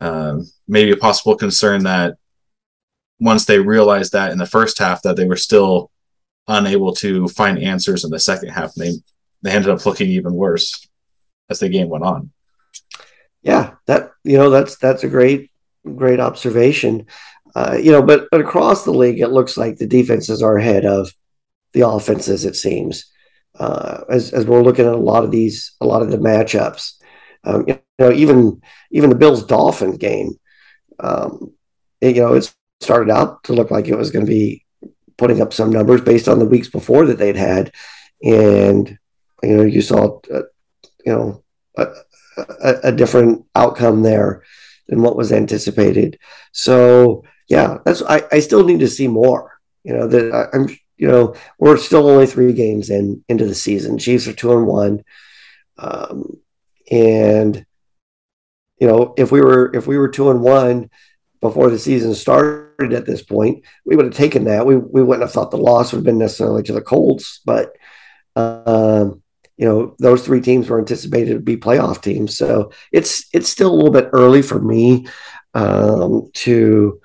um, 0.01 0.51
maybe 0.67 0.91
a 0.91 0.97
possible 0.97 1.37
concern 1.37 1.85
that 1.85 2.17
once 3.21 3.45
they 3.45 3.59
realized 3.59 4.13
that 4.13 4.33
in 4.33 4.39
the 4.39 4.47
first 4.47 4.79
half 4.79 5.03
that 5.03 5.17
they 5.17 5.27
were 5.27 5.37
still 5.37 5.91
unable 6.49 6.93
to 6.95 7.29
find 7.29 7.59
answers 7.59 8.05
in 8.05 8.11
the 8.11 8.19
second 8.19 8.49
half, 8.49 8.75
they 8.75 8.93
they 9.43 9.51
ended 9.51 9.71
up 9.71 9.85
looking 9.85 10.09
even 10.09 10.33
worse 10.33 10.89
as 11.51 11.59
the 11.59 11.69
game 11.69 11.89
went 11.89 12.05
on 12.05 12.31
yeah, 13.43 13.75
that 13.87 14.12
you 14.25 14.37
know 14.37 14.51
that's 14.51 14.77
that's 14.77 15.05
a 15.05 15.09
great 15.09 15.51
great 15.97 16.21
observation. 16.21 17.07
Uh, 17.55 17.79
you 17.81 17.93
know, 17.93 18.03
but 18.03 18.29
but 18.31 18.41
across 18.41 18.85
the 18.85 18.93
league, 18.93 19.21
it 19.21 19.29
looks 19.29 19.57
like 19.57 19.77
the 19.77 19.87
defenses 19.87 20.43
are 20.43 20.57
ahead 20.57 20.85
of 20.85 21.13
the 21.73 21.87
offenses. 21.87 22.45
It 22.45 22.57
seems 22.57 23.11
uh, 23.59 24.05
as 24.09 24.33
as 24.33 24.47
we're 24.47 24.63
looking 24.63 24.87
at 24.87 24.95
a 24.95 24.97
lot 24.97 25.25
of 25.25 25.31
these 25.31 25.73
a 25.81 25.87
lot 25.87 26.03
of 26.03 26.11
the 26.11 26.19
matchups. 26.19 26.95
Um, 27.45 27.65
you 27.67 27.81
know, 27.99 28.13
even 28.13 28.63
even 28.91 29.11
the 29.11 29.17
Bills 29.17 29.45
Dolphin 29.45 29.97
game. 29.97 30.39
Um, 31.01 31.55
it, 32.01 32.17
you 32.17 32.23
know, 32.23 32.35
it 32.35 32.53
started 32.81 33.11
out 33.11 33.45
to 33.45 33.53
look 33.53 33.71
like 33.71 33.89
it 33.89 33.97
was 33.97 34.11
going 34.11 34.25
to 34.25 34.31
be 34.31 34.65
putting 35.19 35.41
up 35.41 35.53
some 35.53 35.71
numbers 35.71 36.01
based 36.01 36.29
on 36.29 36.39
the 36.39 36.45
weeks 36.45 36.69
before 36.69 37.07
that 37.07 37.19
they'd 37.19 37.37
had, 37.37 37.73
and 38.23 38.99
you 39.43 39.57
know, 39.57 39.63
you 39.65 39.83
saw, 39.83 40.21
uh, 40.33 40.43
you 41.05 41.13
know, 41.13 41.43
a, 41.77 41.87
a 42.83 42.93
different 42.93 43.45
outcome 43.55 44.03
there 44.03 44.43
than 44.89 45.03
what 45.03 45.17
was 45.17 45.33
anticipated. 45.33 46.19
So 46.53 47.25
yeah, 47.49 47.79
that's 47.85 48.03
I, 48.03 48.23
I 48.33 48.41
still 48.41 48.65
need 48.65 48.81
to 48.81 48.89
see 48.89 49.09
more. 49.09 49.61
You 49.85 49.95
know 49.95 50.07
that 50.09 50.33
I, 50.33 50.57
am 50.57 50.69
you 50.97 51.09
know 51.09 51.35
we're 51.59 51.77
still 51.77 52.09
only 52.09 52.27
three 52.27 52.53
games 52.53 52.91
in 52.91 53.25
into 53.29 53.47
the 53.47 53.55
season. 53.55 53.99
Chiefs 53.99 54.29
are 54.29 54.33
two 54.33 54.57
and 54.57 54.67
one, 54.67 55.05
um, 55.79 56.39
and 56.91 57.67
you 58.79 58.87
know 58.87 59.15
if 59.17 59.33
we 59.33 59.41
were 59.41 59.75
if 59.75 59.87
we 59.87 59.99
were 59.99 60.09
two 60.09 60.31
and 60.31 60.43
one 60.43 60.91
before 61.41 61.71
the 61.71 61.79
season 61.79 62.15
started 62.15 62.93
at 62.93 63.05
this 63.05 63.23
point, 63.23 63.65
we 63.85 63.97
would 63.97 64.07
have 64.07 64.15
taken 64.15 64.45
that. 64.45 64.65
We 64.65 64.77
we 64.77 65.03
wouldn't 65.03 65.23
have 65.23 65.33
thought 65.33 65.51
the 65.51 65.57
loss 65.57 65.93
would 65.93 65.99
have 65.99 66.05
been 66.05 66.19
necessarily 66.19 66.63
to 66.65 66.73
the 66.73 66.81
Colts, 66.81 67.41
but 67.45 67.73
um, 68.37 69.22
you 69.57 69.67
know, 69.67 69.95
those 69.99 70.25
three 70.25 70.41
teams 70.41 70.69
were 70.69 70.79
anticipated 70.79 71.35
to 71.35 71.41
be 71.41 71.57
playoff 71.57 72.03
teams. 72.03 72.37
So 72.37 72.73
it's 72.91 73.27
it's 73.33 73.49
still 73.49 73.73
a 73.73 73.75
little 73.77 73.91
bit 73.91 74.11
early 74.13 74.43
for 74.43 74.59
me 74.59 75.07
um, 75.55 76.31
to 76.35 77.01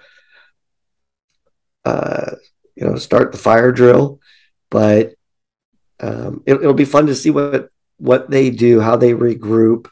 uh, 1.86 2.32
you 2.76 2.88
know 2.88 2.96
start 2.96 3.32
the 3.32 3.38
fire 3.38 3.72
drill, 3.72 4.20
but 4.70 5.14
um, 6.00 6.44
it, 6.46 6.62
will 6.62 6.74
be 6.74 6.86
fun 6.86 7.08
to 7.08 7.16
see 7.16 7.30
what 7.30 7.70
what 7.98 8.30
they 8.30 8.50
do, 8.50 8.80
how 8.80 8.96
they 8.96 9.14
regroup, 9.14 9.88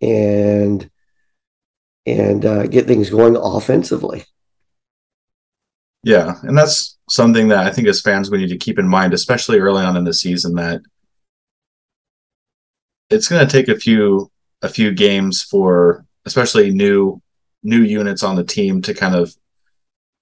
and 0.00 0.88
and 2.06 2.44
uh, 2.44 2.66
get 2.66 2.86
things 2.86 3.10
going 3.10 3.36
offensively. 3.36 4.24
Yeah, 6.04 6.34
and 6.42 6.56
that's 6.56 6.96
something 7.10 7.48
that 7.48 7.66
I 7.66 7.70
think 7.70 7.88
as 7.88 8.00
fans 8.00 8.30
we 8.30 8.38
need 8.38 8.50
to 8.50 8.56
keep 8.56 8.78
in 8.78 8.88
mind, 8.88 9.12
especially 9.12 9.58
early 9.58 9.84
on 9.84 9.96
in 9.96 10.04
the 10.04 10.14
season, 10.14 10.54
that 10.54 10.80
it's 13.10 13.28
going 13.28 13.46
to 13.46 13.50
take 13.50 13.68
a 13.68 13.78
few 13.78 14.30
a 14.62 14.68
few 14.68 14.92
games 14.92 15.42
for 15.42 16.04
especially 16.24 16.70
new 16.70 17.20
new 17.62 17.82
units 17.82 18.22
on 18.22 18.36
the 18.36 18.44
team 18.44 18.82
to 18.82 18.94
kind 18.94 19.14
of 19.14 19.34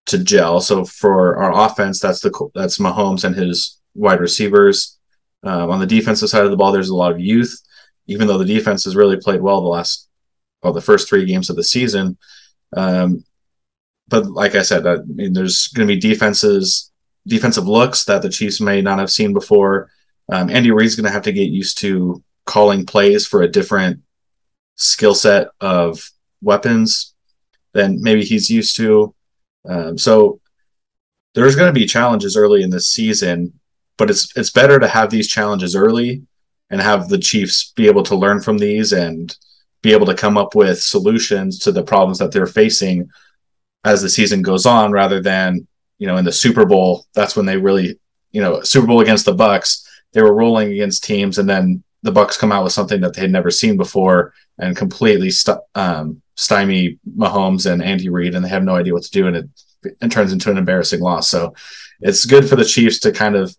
to 0.07 0.19
gel. 0.19 0.61
So 0.61 0.85
for 0.85 1.37
our 1.37 1.67
offense, 1.67 2.01
that's 2.01 2.21
the 2.21 2.51
that's 2.55 2.79
Mahomes 2.79 3.25
and 3.25 3.35
his 3.35 3.81
wide 3.95 4.21
receivers. 4.21 4.99
Um, 5.43 5.71
on 5.71 5.81
the 5.81 5.87
defensive 5.87 6.29
side 6.29 6.45
of 6.45 6.51
the 6.51 6.57
ball, 6.57 6.73
there's 6.73 6.89
a 6.89 6.95
lot 6.95 7.13
of 7.13 7.21
youth. 7.21 7.61
Even 8.07 8.29
though 8.29 8.39
the 8.39 8.45
defense 8.45 8.85
has 8.85 8.95
really 8.95 9.17
played 9.17 9.43
well 9.43 9.61
the 9.61 9.69
last 9.69 10.09
well 10.63 10.73
the 10.73 10.81
first 10.81 11.09
three 11.09 11.25
games 11.25 11.51
of 11.51 11.57
the 11.57 11.65
season, 11.65 12.17
um, 12.77 13.25
but 14.09 14.27
like 14.27 14.55
I 14.55 14.63
said, 14.63 14.87
I 14.87 14.99
mean, 15.07 15.33
there's 15.33 15.69
going 15.69 15.89
to 15.89 15.95
be 15.95 16.01
defenses 16.01 16.93
defensive 17.27 17.67
looks 17.67 18.05
that 18.05 18.23
the 18.23 18.29
Chiefs 18.29 18.61
may 18.61 18.81
not 18.81 18.99
have 18.99 19.11
seen 19.11 19.33
before. 19.33 19.91
Um, 20.31 20.51
Andy 20.51 20.71
Reid's 20.71 20.97
going 20.97 21.07
to 21.07 21.13
have 21.13 21.23
to 21.23 21.33
get 21.33 21.51
used 21.51 21.79
to 21.79 22.23
calling 22.47 22.87
plays 22.87 23.27
for 23.27 23.43
a 23.43 23.51
different 23.51 24.01
skill 24.77 25.15
set 25.15 25.49
of 25.61 26.11
weapons 26.41 27.15
than 27.73 28.01
maybe 28.01 28.25
he's 28.25 28.49
used 28.49 28.77
to. 28.77 29.15
Um, 29.69 29.99
so 29.99 30.41
there's 31.35 31.57
going 31.57 31.69
to 31.69 31.79
be 31.79 31.87
challenges 31.87 32.37
early 32.37 32.63
in 32.63 32.71
this 32.71 32.89
season, 32.89 33.53
but 33.99 34.09
it's 34.09 34.35
it's 34.37 34.51
better 34.51 34.79
to 34.79 34.89
have 34.89 35.11
these 35.11 35.29
challenges 35.29 35.77
early 35.77 36.23
and 36.71 36.81
have 36.81 37.09
the 37.09 37.19
Chiefs 37.19 37.73
be 37.77 37.87
able 37.87 38.03
to 38.05 38.17
learn 38.17 38.41
from 38.41 38.59
these 38.59 38.93
and 38.93 39.37
be 39.83 39.93
able 39.93 40.07
to 40.07 40.15
come 40.15 40.37
up 40.37 40.55
with 40.55 40.83
solutions 40.83 41.59
to 41.61 41.73
the 41.73 41.83
problems 41.83 42.19
that 42.19 42.33
they're 42.33 42.47
facing 42.47 43.09
as 43.85 44.03
the 44.03 44.09
season 44.09 44.43
goes 44.43 44.67
on 44.67 44.91
rather 44.91 45.21
than 45.21 45.67
you 45.99 46.07
know 46.07 46.17
in 46.17 46.25
the 46.25 46.33
Super 46.33 46.65
Bowl 46.65 47.07
that's 47.15 47.37
when 47.37 47.47
they 47.47 47.57
really 47.57 47.99
you 48.33 48.41
know 48.41 48.63
Super 48.63 48.87
Bowl 48.87 49.01
against 49.01 49.25
the 49.25 49.35
Bucks 49.35 49.87
they 50.13 50.23
were 50.23 50.35
rolling 50.35 50.73
against 50.73 51.05
teams 51.05 51.39
and 51.39 51.49
then 51.49 51.85
the 52.03 52.13
Bucks 52.13 52.37
come 52.37 52.53
out 52.53 52.65
with 52.65 52.73
something 52.73 53.01
that 53.01 53.15
they 53.15 53.23
had 53.23 53.33
never 53.33 53.51
seen 53.51 53.77
before 53.77 54.33
and 54.59 54.77
completely 54.77 55.31
st- 55.31 55.59
um, 55.75 56.23
stymie 56.37 56.99
Mahomes 57.17 57.71
and 57.71 57.83
Andy 57.83 58.09
Reid, 58.09 58.35
and 58.35 58.45
they 58.45 58.49
have 58.49 58.65
no 58.65 58.77
idea 58.77 58.93
what 58.93 59.03
to 59.03 59.11
do, 59.11 59.27
and 59.27 59.37
it, 59.37 59.49
it 60.01 60.11
turns 60.11 60.33
into 60.33 60.51
an 60.51 60.59
embarrassing 60.59 61.01
loss. 61.01 61.29
So 61.29 61.55
it's 62.01 62.27
good 62.27 62.49
for 62.49 62.57
the 62.57 62.65
Chiefs 62.65 63.01
to 63.01 63.13
kind 63.13 63.37
of 63.37 63.57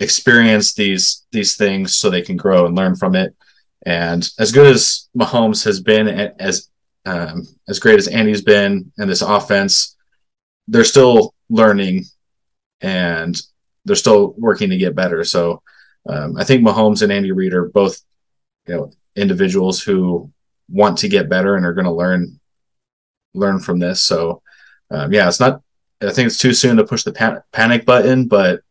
experience 0.00 0.74
these 0.74 1.26
these 1.32 1.56
things 1.56 1.96
so 1.96 2.08
they 2.08 2.22
can 2.22 2.36
grow 2.36 2.66
and 2.66 2.76
learn 2.76 2.96
from 2.96 3.14
it. 3.14 3.34
And 3.84 4.28
as 4.38 4.52
good 4.52 4.74
as 4.74 5.08
Mahomes 5.16 5.64
has 5.64 5.80
been, 5.80 6.08
as 6.38 6.68
um, 7.06 7.46
as 7.68 7.78
great 7.78 7.98
as 7.98 8.08
Andy's 8.08 8.42
been, 8.42 8.92
and 8.98 9.08
this 9.08 9.22
offense, 9.22 9.96
they're 10.66 10.84
still 10.84 11.34
learning, 11.48 12.04
and 12.80 13.40
they're 13.84 13.96
still 13.96 14.34
working 14.36 14.70
to 14.70 14.76
get 14.76 14.94
better. 14.94 15.24
So 15.24 15.62
um, 16.08 16.36
I 16.36 16.44
think 16.44 16.62
Mahomes 16.62 17.02
and 17.02 17.12
Andy 17.12 17.32
Reid 17.32 17.52
are 17.52 17.68
both, 17.68 18.00
you 18.66 18.74
know, 18.74 18.90
individuals 19.14 19.82
who 19.82 20.32
want 20.68 20.98
to 20.98 21.08
get 21.08 21.28
better 21.28 21.56
and 21.56 21.64
are 21.64 21.74
going 21.74 21.84
to 21.84 21.92
learn 21.92 22.40
learn 23.34 23.60
from 23.60 23.78
this. 23.78 24.02
So, 24.02 24.42
um, 24.90 25.12
yeah, 25.12 25.28
it's 25.28 25.40
not. 25.40 25.62
I 26.00 26.10
think 26.10 26.26
it's 26.26 26.38
too 26.38 26.54
soon 26.54 26.76
to 26.76 26.84
push 26.84 27.02
the 27.02 27.12
pan- 27.12 27.42
panic 27.52 27.84
button, 27.84 28.26
but 28.28 28.62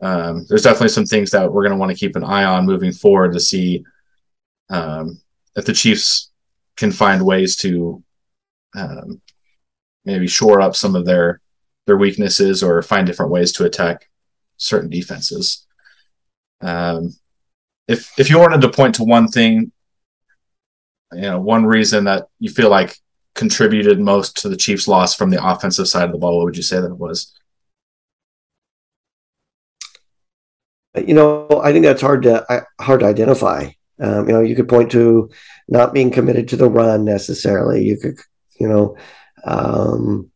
um, 0.00 0.44
there's 0.48 0.64
definitely 0.64 0.88
some 0.88 1.06
things 1.06 1.30
that 1.30 1.50
we're 1.50 1.62
going 1.62 1.72
to 1.72 1.78
want 1.78 1.92
to 1.92 1.98
keep 1.98 2.16
an 2.16 2.24
eye 2.24 2.44
on 2.44 2.66
moving 2.66 2.92
forward 2.92 3.32
to 3.32 3.40
see 3.40 3.84
um, 4.68 5.20
if 5.54 5.64
the 5.64 5.72
Chiefs 5.72 6.30
can 6.76 6.90
find 6.90 7.24
ways 7.24 7.56
to 7.56 8.02
um, 8.74 9.20
maybe 10.04 10.26
shore 10.26 10.60
up 10.60 10.74
some 10.74 10.96
of 10.96 11.04
their 11.06 11.40
their 11.86 11.96
weaknesses 11.96 12.62
or 12.62 12.82
find 12.82 13.06
different 13.06 13.32
ways 13.32 13.52
to 13.52 13.64
attack 13.64 14.08
certain 14.56 14.90
defenses. 14.90 15.66
Um, 16.62 17.14
if 17.88 18.18
if 18.18 18.30
you 18.30 18.38
wanted 18.38 18.60
to 18.62 18.70
point 18.70 18.94
to 18.96 19.04
one 19.04 19.28
thing, 19.28 19.72
you 21.12 21.22
know, 21.22 21.40
one 21.40 21.66
reason 21.66 22.04
that 22.04 22.28
you 22.38 22.50
feel 22.50 22.70
like 22.70 22.96
contributed 23.34 24.00
most 24.00 24.36
to 24.38 24.48
the 24.48 24.56
Chiefs' 24.56 24.88
loss 24.88 25.14
from 25.14 25.30
the 25.30 25.44
offensive 25.44 25.88
side 25.88 26.04
of 26.04 26.12
the 26.12 26.18
ball, 26.18 26.38
what 26.38 26.44
would 26.44 26.56
you 26.56 26.62
say 26.62 26.80
that 26.80 26.90
it 26.90 26.98
was? 26.98 27.32
You 30.94 31.14
know, 31.14 31.60
I 31.62 31.72
think 31.72 31.84
that's 31.84 32.02
hard 32.02 32.22
to 32.24 32.66
hard 32.80 33.00
to 33.00 33.06
identify. 33.06 33.70
Um, 34.00 34.26
you 34.26 34.34
know, 34.34 34.40
you 34.40 34.56
could 34.56 34.68
point 34.68 34.90
to 34.92 35.30
not 35.68 35.94
being 35.94 36.10
committed 36.10 36.48
to 36.48 36.56
the 36.56 36.68
run 36.68 37.04
necessarily. 37.04 37.84
You 37.84 37.96
could, 37.96 38.18
you 38.58 38.68
know, 38.68 38.96
um, 39.44 40.31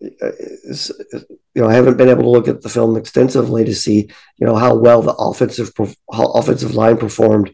you 0.00 1.62
know, 1.62 1.68
I 1.68 1.74
haven't 1.74 1.96
been 1.96 2.08
able 2.08 2.22
to 2.22 2.30
look 2.30 2.48
at 2.48 2.62
the 2.62 2.68
film 2.68 2.96
extensively 2.96 3.64
to 3.64 3.74
see, 3.74 4.08
you 4.38 4.46
know, 4.46 4.56
how 4.56 4.74
well 4.74 5.02
the 5.02 5.14
offensive 5.14 5.72
how 6.12 6.26
offensive 6.32 6.74
line 6.74 6.96
performed 6.96 7.52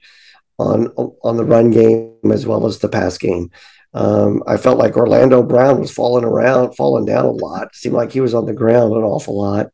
on 0.58 0.88
on 0.88 1.36
the 1.36 1.44
run 1.44 1.70
game 1.70 2.16
as 2.30 2.46
well 2.46 2.66
as 2.66 2.78
the 2.78 2.88
pass 2.88 3.18
game. 3.18 3.50
Um, 3.94 4.42
I 4.46 4.56
felt 4.56 4.78
like 4.78 4.96
Orlando 4.96 5.42
Brown 5.42 5.80
was 5.80 5.92
falling 5.92 6.24
around, 6.24 6.74
falling 6.74 7.04
down 7.04 7.24
a 7.26 7.30
lot. 7.30 7.68
It 7.68 7.76
seemed 7.76 7.94
like 7.94 8.12
he 8.12 8.20
was 8.20 8.34
on 8.34 8.46
the 8.46 8.52
ground 8.52 8.92
an 8.92 9.02
awful 9.02 9.38
lot. 9.40 9.68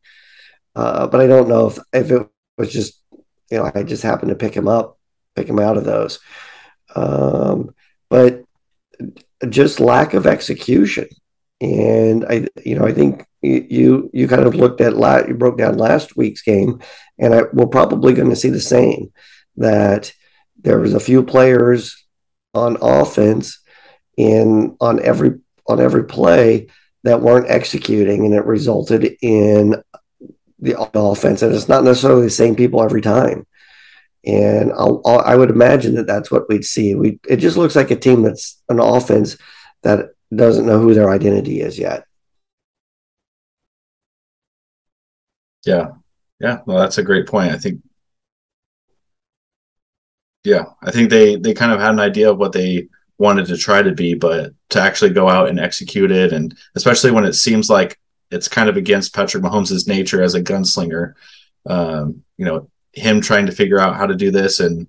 Uh, 0.75 1.07
but 1.07 1.21
I 1.21 1.27
don't 1.27 1.49
know 1.49 1.67
if 1.67 1.79
if 1.91 2.11
it 2.11 2.27
was 2.57 2.71
just, 2.71 3.01
you 3.49 3.57
know, 3.57 3.71
I 3.73 3.83
just 3.83 4.03
happened 4.03 4.29
to 4.29 4.35
pick 4.35 4.53
him 4.55 4.67
up, 4.67 4.97
pick 5.35 5.47
him 5.47 5.59
out 5.59 5.77
of 5.77 5.83
those. 5.83 6.19
Um, 6.95 7.73
but 8.09 8.43
just 9.49 9.79
lack 9.79 10.13
of 10.13 10.27
execution. 10.27 11.07
And 11.61 12.25
I, 12.25 12.47
you 12.65 12.77
know, 12.77 12.85
I 12.85 12.91
think 12.91 13.25
you 13.41 14.09
you 14.11 14.27
kind 14.27 14.45
of 14.45 14.55
looked 14.55 14.81
at 14.81 14.97
la- 14.97 15.25
you 15.27 15.35
broke 15.35 15.59
down 15.59 15.77
last 15.77 16.17
week's 16.17 16.41
game, 16.41 16.81
and 17.19 17.35
I, 17.35 17.43
we're 17.53 17.67
probably 17.67 18.13
going 18.13 18.31
to 18.31 18.35
see 18.35 18.49
the 18.49 18.59
same. 18.59 19.13
That 19.57 20.11
there 20.59 20.79
was 20.79 20.95
a 20.95 20.99
few 20.99 21.23
players 21.23 22.03
on 22.55 22.77
offense 22.81 23.61
in 24.17 24.75
on 24.81 25.03
every 25.03 25.39
on 25.67 25.79
every 25.79 26.03
play 26.03 26.67
that 27.03 27.21
weren't 27.21 27.49
executing, 27.49 28.25
and 28.25 28.33
it 28.33 28.45
resulted 28.45 29.15
in 29.21 29.83
the 30.59 30.75
offense. 30.95 31.41
And 31.41 31.53
it's 31.53 31.69
not 31.69 31.83
necessarily 31.83 32.23
the 32.23 32.29
same 32.31 32.55
people 32.55 32.83
every 32.83 33.01
time. 33.01 33.45
And 34.25 34.71
I'll, 34.73 35.01
I'll, 35.03 35.19
i 35.19 35.35
would 35.35 35.49
imagine 35.49 35.95
that 35.95 36.05
that's 36.05 36.29
what 36.29 36.47
we'd 36.47 36.65
see. 36.65 36.93
We 36.95 37.19
it 37.27 37.37
just 37.37 37.57
looks 37.57 37.75
like 37.75 37.91
a 37.91 37.95
team 37.95 38.23
that's 38.23 38.61
an 38.69 38.79
offense 38.79 39.37
that 39.83 40.11
doesn't 40.37 40.65
know 40.65 40.79
who 40.79 40.93
their 40.93 41.09
identity 41.09 41.61
is 41.61 41.77
yet. 41.77 42.05
Yeah. 45.65 45.89
Yeah. 46.39 46.59
Well, 46.65 46.79
that's 46.79 46.97
a 46.97 47.03
great 47.03 47.27
point. 47.27 47.51
I 47.51 47.57
think, 47.57 47.81
yeah, 50.43 50.65
I 50.81 50.91
think 50.91 51.09
they, 51.09 51.35
they 51.35 51.53
kind 51.53 51.71
of 51.71 51.79
had 51.79 51.91
an 51.91 51.99
idea 51.99 52.31
of 52.31 52.37
what 52.37 52.51
they 52.51 52.87
wanted 53.19 53.45
to 53.47 53.57
try 53.57 53.83
to 53.83 53.91
be, 53.91 54.15
but 54.15 54.53
to 54.69 54.81
actually 54.81 55.11
go 55.11 55.29
out 55.29 55.49
and 55.49 55.59
execute 55.59 56.11
it. 56.11 56.33
And 56.33 56.57
especially 56.75 57.11
when 57.11 57.25
it 57.25 57.33
seems 57.33 57.69
like 57.69 57.99
it's 58.31 58.47
kind 58.47 58.69
of 58.69 58.77
against 58.77 59.13
Patrick 59.13 59.43
Mahomes' 59.43 59.87
nature 59.87 60.23
as 60.23 60.33
a 60.33 60.41
gunslinger, 60.41 61.13
um, 61.67 62.23
you 62.37 62.45
know, 62.45 62.69
him 62.93 63.21
trying 63.21 63.45
to 63.45 63.51
figure 63.51 63.79
out 63.79 63.95
how 63.95 64.07
to 64.07 64.15
do 64.15 64.31
this 64.31 64.59
and, 64.59 64.87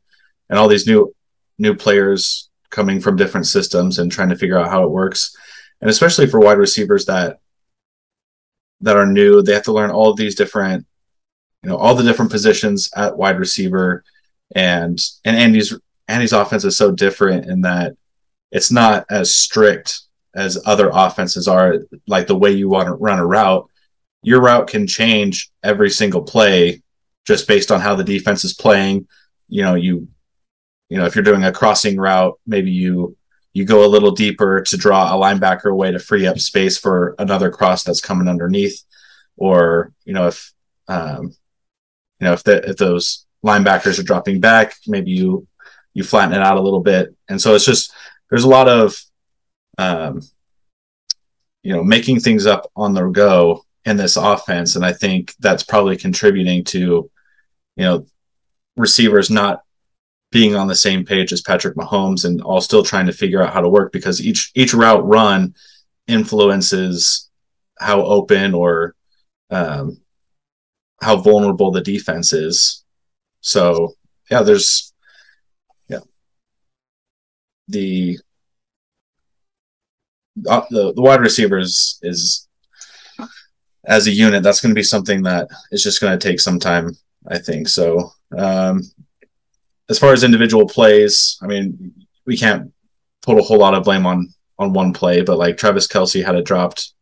and 0.49 0.59
all 0.59 0.69
these 0.69 0.87
new, 0.87 1.15
new 1.59 1.75
players 1.75 2.49
coming 2.73 3.01
from 3.01 3.17
different 3.17 3.47
systems 3.47 4.01
and 4.01 4.11
trying 4.11 4.31
to 4.31 4.37
figure 4.37 4.59
out 4.59 4.71
how 4.71 4.83
it 4.83 4.91
works. 4.91 5.37
And 5.81 5.89
especially 5.89 6.27
for 6.27 6.41
wide 6.41 6.59
receivers 6.59 7.07
that 7.07 7.39
that 8.81 8.97
are 8.97 9.07
new, 9.07 9.43
they 9.43 9.53
have 9.53 9.63
to 9.63 9.73
learn 9.73 9.91
all 9.91 10.11
of 10.11 10.17
these 10.17 10.35
different, 10.35 10.85
you 11.63 11.71
know, 11.71 11.77
all 11.77 11.95
the 11.95 12.03
different 12.03 12.33
positions 12.33 12.91
at 12.97 13.17
wide 13.17 13.39
receiver. 13.39 14.03
And 14.57 15.01
and 15.25 15.37
Andy's 15.37 15.79
Andy's 16.09 16.33
offense 16.33 16.65
is 16.65 16.77
so 16.77 16.91
different 16.91 17.47
in 17.47 17.61
that 17.61 17.95
it's 18.51 18.73
not 18.73 19.07
as 19.09 19.35
strict 19.35 20.01
as 20.35 20.61
other 20.67 20.91
offenses 20.93 21.47
are, 21.47 21.79
like 22.07 22.27
the 22.27 22.37
way 22.37 22.51
you 22.51 22.69
want 22.69 22.87
to 22.87 22.95
run 22.95 23.19
a 23.19 23.27
route. 23.27 23.69
Your 24.23 24.41
route 24.41 24.69
can 24.69 24.87
change 24.87 25.51
every 25.63 25.91
single 25.91 26.23
play 26.23 26.83
just 27.27 27.47
based 27.47 27.71
on 27.71 27.81
how 27.81 27.95
the 27.95 28.05
defense 28.05 28.45
is 28.45 28.55
playing. 28.55 29.07
You 29.49 29.63
know, 29.63 29.75
you 29.75 30.09
you 30.93 30.99
know, 30.99 31.07
if 31.07 31.15
you're 31.15 31.25
doing 31.25 31.43
a 31.43 31.53
crossing 31.53 31.97
route, 31.97 32.39
maybe 32.47 32.71
you 32.71 33.17
you 33.55 33.65
go 33.65 33.83
a 33.83 33.89
little 33.89 34.11
deeper 34.11 34.61
to 34.61 34.77
draw 34.77 35.07
a 35.07 35.19
linebacker 35.19 35.71
away 35.71 35.91
to 35.91 35.99
free 35.99 36.27
up 36.27 36.39
space 36.39 36.77
for 36.77 37.15
another 37.19 37.51
cross 37.51 37.83
that's 37.83 38.03
coming 38.03 38.29
underneath, 38.29 38.83
or 39.39 39.95
you 40.05 40.13
know, 40.13 40.27
if 40.27 40.53
um, 40.89 41.33
you 42.21 42.27
know 42.27 42.35
if 42.35 42.45
the, 42.45 42.69
if 42.69 42.77
those 42.77 43.25
linebackers 43.43 43.99
are 43.99 44.03
dropping 44.03 44.39
back, 44.39 44.75
maybe 44.87 45.13
you 45.13 45.47
you 45.95 46.05
flatten 46.05 46.35
it 46.35 46.43
out 46.43 46.59
a 46.59 46.63
little 46.63 46.83
bit, 46.83 47.17
and 47.27 47.41
so 47.41 47.55
it's 47.55 47.65
just 47.65 47.91
there's 48.29 48.45
a 48.45 48.49
lot 48.49 48.69
of 48.69 48.95
um, 49.79 50.21
you 51.63 51.73
know 51.73 51.83
making 51.83 52.21
things 52.21 52.45
up 52.45 52.71
on 52.77 52.93
the 52.93 53.05
go 53.05 53.65
in 53.87 53.97
this 53.97 54.19
offense, 54.19 54.77
and 54.77 54.85
I 54.85 54.93
think 54.93 55.35
that's 55.41 55.63
probably 55.63 55.97
contributing 55.97 56.65
to 56.65 57.11
you 57.77 57.83
know 57.83 58.05
receivers 58.77 59.31
not 59.31 59.63
being 60.33 60.57
on 60.57 60.67
the 60.67 60.75
same 60.75 61.05
page 61.05 61.33
as 61.33 61.43
Patrick 61.43 61.77
Mahomes 61.77 62.25
and 62.25 62.41
all 62.43 62.61
still 62.61 62.83
trying 62.83 63.07
to 63.07 63.13
figure 63.13 63.43
out 63.43 63.53
how 63.53 63.61
to 63.61 63.69
work 63.69 63.93
because 63.93 64.21
each 64.21 64.51
each 64.55 64.75
route 64.75 65.07
run 65.07 65.55
influences 66.09 67.31
how 67.79 68.03
open 68.03 68.55
or 68.55 68.97
um, 69.51 70.01
how 71.01 71.17
vulnerable 71.17 71.71
the 71.71 71.83
defense 71.83 72.33
is. 72.33 72.85
So 73.41 73.95
yeah, 74.31 74.43
there's 74.43 74.93
yeah 75.89 76.01
the 77.69 78.19
uh, 80.49 80.63
the, 80.71 80.95
the 80.95 81.03
wide 81.03 81.21
receivers 81.21 82.01
is 82.03 82.49
as 83.85 84.07
a 84.07 84.11
unit 84.11 84.43
that's 84.43 84.61
going 84.61 84.71
to 84.71 84.79
be 84.79 84.83
something 84.83 85.23
that 85.23 85.49
is 85.71 85.83
just 85.83 86.01
going 86.01 86.17
to 86.19 86.29
take 86.29 86.41
some 86.41 86.59
time 86.59 86.97
i 87.29 87.39
think 87.39 87.69
so 87.69 88.11
um, 88.39 88.83
as 89.89 89.99
far 89.99 90.13
as 90.13 90.25
individual 90.25 90.67
plays, 90.67 91.39
I 91.43 91.47
mean, 91.47 92.07
we 92.27 92.37
can't 92.37 92.73
put 93.23 93.39
a 93.39 93.43
whole 93.43 93.59
lot 93.59 93.75
of 93.75 93.85
blame 93.85 94.07
on 94.07 94.29
on 94.59 94.73
one 94.73 94.93
play, 94.93 95.23
but 95.23 95.39
like 95.39 95.57
Travis 95.57 95.89
Kelce 95.89 96.25
had 96.25 96.35
a 96.35 96.43
dropped 96.43 96.93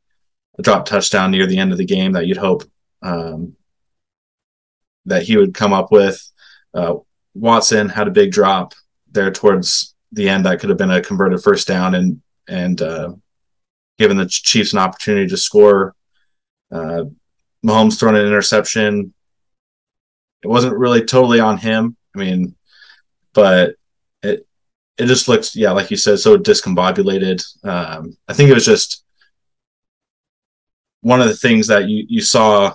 a 0.58 0.62
drop 0.62 0.87
touchdown 0.87 1.30
near 1.30 1.46
the 1.46 1.58
end 1.58 1.72
of 1.72 1.78
the 1.78 1.84
game 1.84 2.12
that 2.12 2.26
you'd 2.26 2.37
hope 2.37 2.64
um, 3.02 3.56
that 5.06 5.22
he 5.22 5.37
would 5.37 5.54
come 5.54 5.72
up 5.72 5.90
with. 5.90 6.20
Uh, 6.75 6.96
Watson 7.34 7.88
had 7.88 8.08
a 8.08 8.12
big 8.12 8.32
drop 8.32 8.75
there 9.10 9.30
towards 9.30 9.94
the 10.12 10.28
end 10.28 10.44
that 10.46 10.60
could 10.60 10.68
have 10.68 10.78
been 10.78 10.90
a 10.90 11.02
converted 11.02 11.42
first 11.42 11.68
down 11.68 11.94
and 11.94 12.20
and 12.49 12.82
uh, 12.82 13.12
given 13.99 14.16
the 14.16 14.26
Chiefs 14.26 14.72
an 14.72 14.78
opportunity 14.78 15.28
to 15.28 15.37
score. 15.37 15.94
Uh, 16.72 17.04
Mahomes 17.64 17.99
throwing 17.99 18.16
an 18.16 18.26
interception. 18.26 19.12
It 20.42 20.49
wasn't 20.49 20.76
really 20.76 21.04
totally 21.04 21.38
on 21.38 21.58
him. 21.58 21.96
I 22.14 22.18
mean, 22.18 22.56
but 23.34 23.75
it 24.22 24.46
it 24.99 25.06
just 25.06 25.28
looks 25.28 25.56
yeah 25.56 25.70
like 25.70 25.90
you 25.90 25.96
said 25.96 26.18
so 26.18 26.37
discombobulated. 26.37 27.42
Um, 27.64 28.16
i 28.28 28.32
think 28.32 28.50
it 28.50 28.54
was 28.54 28.66
just 28.66 29.04
one 31.02 31.20
of 31.20 31.28
the 31.28 31.37
things 31.37 31.66
that 31.68 31.88
you 31.88 32.04
you 32.08 32.20
saw 32.20 32.72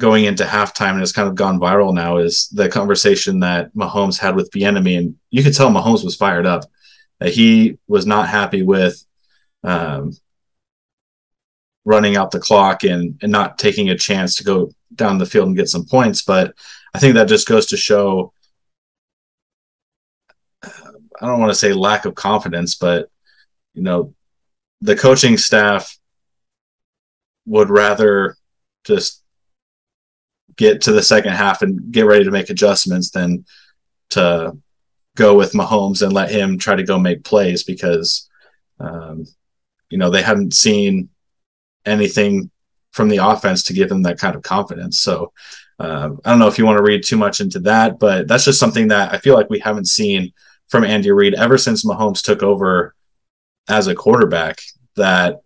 going 0.00 0.24
into 0.24 0.44
halftime 0.44 0.92
and 0.92 1.02
it's 1.02 1.12
kind 1.12 1.28
of 1.28 1.34
gone 1.34 1.58
viral 1.58 1.92
now 1.92 2.18
is 2.18 2.48
the 2.50 2.68
conversation 2.68 3.40
that 3.40 3.74
Mahomes 3.74 4.16
had 4.16 4.36
with 4.36 4.50
Bieniemy 4.52 4.96
and 4.96 5.16
you 5.30 5.42
could 5.42 5.54
tell 5.54 5.70
Mahomes 5.70 6.04
was 6.04 6.14
fired 6.14 6.46
up 6.46 6.64
that 7.18 7.32
he 7.32 7.78
was 7.88 8.06
not 8.06 8.28
happy 8.28 8.62
with 8.62 9.04
um, 9.64 10.12
running 11.84 12.16
out 12.16 12.30
the 12.30 12.38
clock 12.38 12.84
and 12.84 13.18
and 13.22 13.32
not 13.32 13.58
taking 13.58 13.90
a 13.90 13.98
chance 13.98 14.36
to 14.36 14.44
go 14.44 14.70
down 14.94 15.18
the 15.18 15.26
field 15.26 15.48
and 15.48 15.56
get 15.56 15.68
some 15.68 15.84
points. 15.84 16.22
But 16.22 16.54
I 16.94 16.98
think 16.98 17.14
that 17.14 17.28
just 17.28 17.48
goes 17.48 17.66
to 17.66 17.76
show 17.76 18.32
I 21.20 21.26
don't 21.26 21.40
want 21.40 21.50
to 21.50 21.58
say 21.58 21.72
lack 21.72 22.04
of 22.04 22.14
confidence, 22.14 22.74
but 22.74 23.10
you 23.74 23.82
know, 23.82 24.14
the 24.80 24.96
coaching 24.96 25.36
staff 25.36 25.98
would 27.46 27.70
rather 27.70 28.36
just 28.84 29.22
get 30.56 30.82
to 30.82 30.92
the 30.92 31.02
second 31.02 31.32
half 31.32 31.62
and 31.62 31.92
get 31.92 32.06
ready 32.06 32.24
to 32.24 32.30
make 32.30 32.50
adjustments 32.50 33.10
than 33.10 33.44
to 34.10 34.56
go 35.16 35.36
with 35.36 35.52
Mahomes 35.52 36.02
and 36.02 36.12
let 36.12 36.30
him 36.30 36.58
try 36.58 36.74
to 36.74 36.82
go 36.82 36.98
make 36.98 37.24
plays 37.24 37.64
because 37.64 38.28
um, 38.80 39.24
you 39.90 39.98
know 39.98 40.10
they 40.10 40.22
hadn't 40.22 40.54
seen 40.54 41.08
anything 41.84 42.50
from 42.92 43.08
the 43.08 43.18
offense 43.18 43.62
to 43.64 43.72
give 43.72 43.88
them 43.88 44.02
that 44.02 44.18
kind 44.18 44.34
of 44.34 44.42
confidence. 44.42 45.00
So 45.00 45.32
uh, 45.78 46.10
I 46.24 46.30
don't 46.30 46.38
know 46.38 46.48
if 46.48 46.58
you 46.58 46.66
want 46.66 46.78
to 46.78 46.82
read 46.82 47.04
too 47.04 47.16
much 47.16 47.40
into 47.40 47.60
that, 47.60 47.98
but 47.98 48.26
that's 48.26 48.44
just 48.44 48.60
something 48.60 48.88
that 48.88 49.12
I 49.12 49.18
feel 49.18 49.34
like 49.34 49.50
we 49.50 49.60
haven't 49.60 49.86
seen 49.86 50.32
from 50.68 50.84
Andy 50.84 51.10
Reid 51.10 51.34
ever 51.34 51.58
since 51.58 51.84
Mahomes 51.84 52.22
took 52.22 52.42
over 52.42 52.94
as 53.68 53.86
a 53.86 53.94
quarterback 53.94 54.60
that 54.96 55.40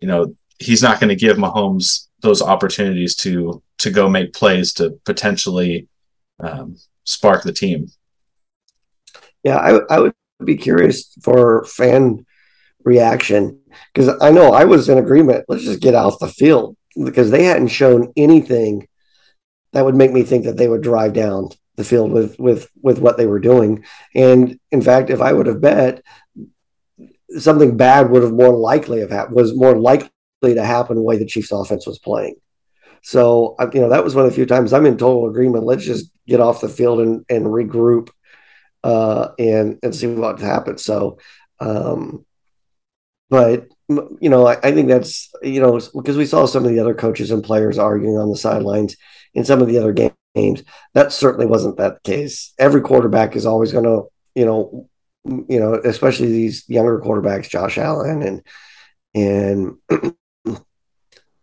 you 0.00 0.08
know 0.08 0.34
he's 0.58 0.82
not 0.82 1.00
going 1.00 1.08
to 1.08 1.16
give 1.16 1.36
Mahomes 1.36 2.08
those 2.20 2.42
opportunities 2.42 3.14
to 3.16 3.62
to 3.78 3.90
go 3.90 4.08
make 4.08 4.32
plays 4.32 4.72
to 4.74 4.98
potentially 5.04 5.88
um, 6.40 6.76
spark 7.04 7.42
the 7.42 7.52
team. 7.52 7.88
Yeah, 9.42 9.56
I, 9.56 9.80
I 9.94 10.00
would 10.00 10.14
be 10.44 10.56
curious 10.56 11.14
for 11.22 11.64
fan 11.64 12.26
reaction 12.84 13.60
because 13.92 14.16
I 14.20 14.30
know 14.30 14.52
I 14.52 14.64
was 14.64 14.88
in 14.88 14.98
agreement. 14.98 15.44
Let's 15.48 15.64
just 15.64 15.80
get 15.80 15.94
off 15.94 16.18
the 16.18 16.28
field 16.28 16.76
because 17.04 17.30
they 17.30 17.44
hadn't 17.44 17.68
shown 17.68 18.12
anything 18.16 18.88
that 19.72 19.84
would 19.84 19.94
make 19.94 20.12
me 20.12 20.22
think 20.22 20.44
that 20.44 20.56
they 20.56 20.68
would 20.68 20.82
drive 20.82 21.12
down 21.12 21.50
the 21.76 21.84
field 21.84 22.10
with 22.10 22.38
with 22.38 22.68
with 22.82 22.98
what 22.98 23.16
they 23.16 23.26
were 23.26 23.40
doing. 23.40 23.84
And 24.14 24.58
in 24.70 24.82
fact, 24.82 25.10
if 25.10 25.20
I 25.20 25.32
would 25.32 25.46
have 25.46 25.60
bet, 25.60 26.02
something 27.38 27.76
bad 27.76 28.10
would 28.10 28.22
have 28.22 28.32
more 28.32 28.56
likely 28.56 29.00
have 29.00 29.10
happened 29.10 29.36
was 29.36 29.56
more 29.56 29.76
likely 29.76 30.10
to 30.42 30.64
happen 30.64 30.96
the 30.96 31.02
way 31.02 31.18
the 31.18 31.26
Chiefs 31.26 31.52
offense 31.52 31.86
was 31.86 31.98
playing. 31.98 32.36
So 33.02 33.54
you 33.72 33.80
know 33.80 33.90
that 33.90 34.04
was 34.04 34.14
one 34.14 34.24
of 34.24 34.30
the 34.30 34.34
few 34.34 34.46
times 34.46 34.72
I'm 34.72 34.86
in 34.86 34.98
total 34.98 35.28
agreement. 35.28 35.64
Let's 35.64 35.84
just 35.84 36.10
get 36.26 36.40
off 36.40 36.60
the 36.60 36.68
field 36.68 37.00
and, 37.00 37.24
and 37.28 37.46
regroup 37.46 38.08
uh, 38.82 39.28
and 39.38 39.78
and 39.82 39.94
see 39.94 40.06
what 40.06 40.40
happens. 40.40 40.84
So, 40.84 41.18
um, 41.60 42.24
but 43.30 43.68
you 43.88 44.28
know 44.28 44.46
I, 44.46 44.54
I 44.62 44.72
think 44.72 44.88
that's 44.88 45.30
you 45.42 45.60
know 45.60 45.78
because 45.94 46.16
we 46.16 46.26
saw 46.26 46.46
some 46.46 46.64
of 46.64 46.70
the 46.70 46.80
other 46.80 46.94
coaches 46.94 47.30
and 47.30 47.44
players 47.44 47.78
arguing 47.78 48.16
on 48.16 48.30
the 48.30 48.36
sidelines 48.36 48.96
in 49.34 49.44
some 49.44 49.60
of 49.60 49.68
the 49.68 49.78
other 49.78 49.92
games 49.92 50.14
games. 50.36 50.62
That 50.94 51.12
certainly 51.12 51.46
wasn't 51.46 51.78
that 51.78 52.02
case. 52.02 52.52
Every 52.58 52.82
quarterback 52.82 53.34
is 53.34 53.46
always 53.46 53.72
going 53.72 53.84
to, 53.84 54.04
you 54.34 54.44
know, 54.44 54.88
you 55.24 55.58
know, 55.58 55.74
especially 55.74 56.28
these 56.28 56.68
younger 56.68 57.00
quarterbacks, 57.00 57.48
Josh 57.48 57.78
Allen 57.78 58.22
and 58.22 58.42
and 59.14 59.76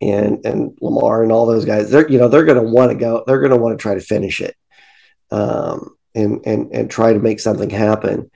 and 0.01 0.45
and 0.45 0.77
Lamar 0.81 1.23
and 1.23 1.31
all 1.31 1.45
those 1.45 1.65
guys. 1.65 1.89
They're 1.89 2.09
you 2.09 2.17
know 2.17 2.29
they're 2.29 2.45
going 2.45 2.63
to 2.63 2.69
want 2.69 2.91
to 2.91 2.97
go. 2.97 3.23
They're 3.27 3.39
going 3.39 3.51
to 3.51 3.57
want 3.57 3.77
to 3.77 3.81
try 3.81 3.95
to 3.95 3.99
finish 3.99 4.39
it, 4.39 4.55
um, 5.31 5.97
and 6.15 6.41
and 6.45 6.71
and 6.71 6.89
try 6.89 7.13
to 7.13 7.19
make 7.19 7.39
something 7.39 7.69
happen. 7.69 8.31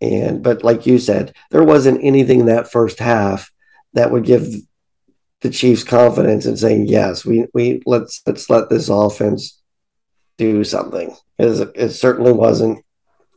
And 0.00 0.42
but 0.42 0.64
like 0.64 0.86
you 0.86 0.98
said, 0.98 1.34
there 1.50 1.64
wasn't 1.64 2.04
anything 2.04 2.40
in 2.40 2.46
that 2.46 2.70
first 2.70 2.98
half 2.98 3.50
that 3.94 4.10
would 4.10 4.24
give 4.24 4.46
the 5.42 5.50
Chiefs' 5.50 5.84
confidence 5.84 6.46
in 6.46 6.56
saying, 6.56 6.86
"Yes, 6.86 7.24
we 7.24 7.46
we 7.52 7.82
let's 7.84 8.22
let's 8.26 8.48
let 8.48 8.70
this 8.70 8.88
offense 8.88 9.60
do 10.38 10.64
something." 10.64 11.14
It, 11.38 11.70
it 11.74 11.90
certainly 11.90 12.32
wasn't. 12.32 12.84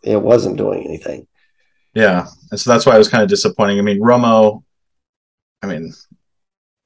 It 0.03 0.21
wasn't 0.21 0.57
doing 0.57 0.85
anything. 0.85 1.27
Yeah, 1.93 2.27
and 2.51 2.59
so 2.59 2.71
that's 2.71 2.85
why 2.85 2.95
it 2.95 2.99
was 2.99 3.09
kind 3.09 3.23
of 3.23 3.29
disappointing. 3.29 3.79
I 3.79 3.81
mean, 3.81 3.99
Romo. 3.99 4.63
I 5.61 5.67
mean, 5.67 5.93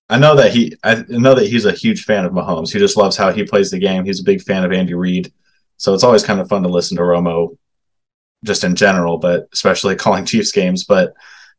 I 0.09 0.17
know 0.17 0.35
that 0.37 0.53
he. 0.53 0.75
I 0.83 1.03
know 1.09 1.35
that 1.35 1.47
he's 1.47 1.65
a 1.65 1.73
huge 1.73 2.05
fan 2.05 2.25
of 2.25 2.31
Mahomes. 2.31 2.71
He 2.71 2.79
just 2.79 2.97
loves 2.97 3.17
how 3.17 3.31
he 3.31 3.43
plays 3.43 3.71
the 3.71 3.79
game. 3.79 4.05
He's 4.05 4.21
a 4.21 4.25
big 4.25 4.41
fan 4.41 4.63
of 4.63 4.71
Andy 4.71 4.93
Reid, 4.93 5.33
so 5.75 5.93
it's 5.93 6.03
always 6.03 6.23
kind 6.23 6.39
of 6.39 6.47
fun 6.47 6.63
to 6.63 6.69
listen 6.69 6.95
to 6.95 7.03
Romo, 7.03 7.57
just 8.45 8.63
in 8.63 8.75
general, 8.75 9.17
but 9.17 9.49
especially 9.51 9.95
calling 9.97 10.25
Chiefs 10.25 10.53
games. 10.53 10.85
But 10.85 11.13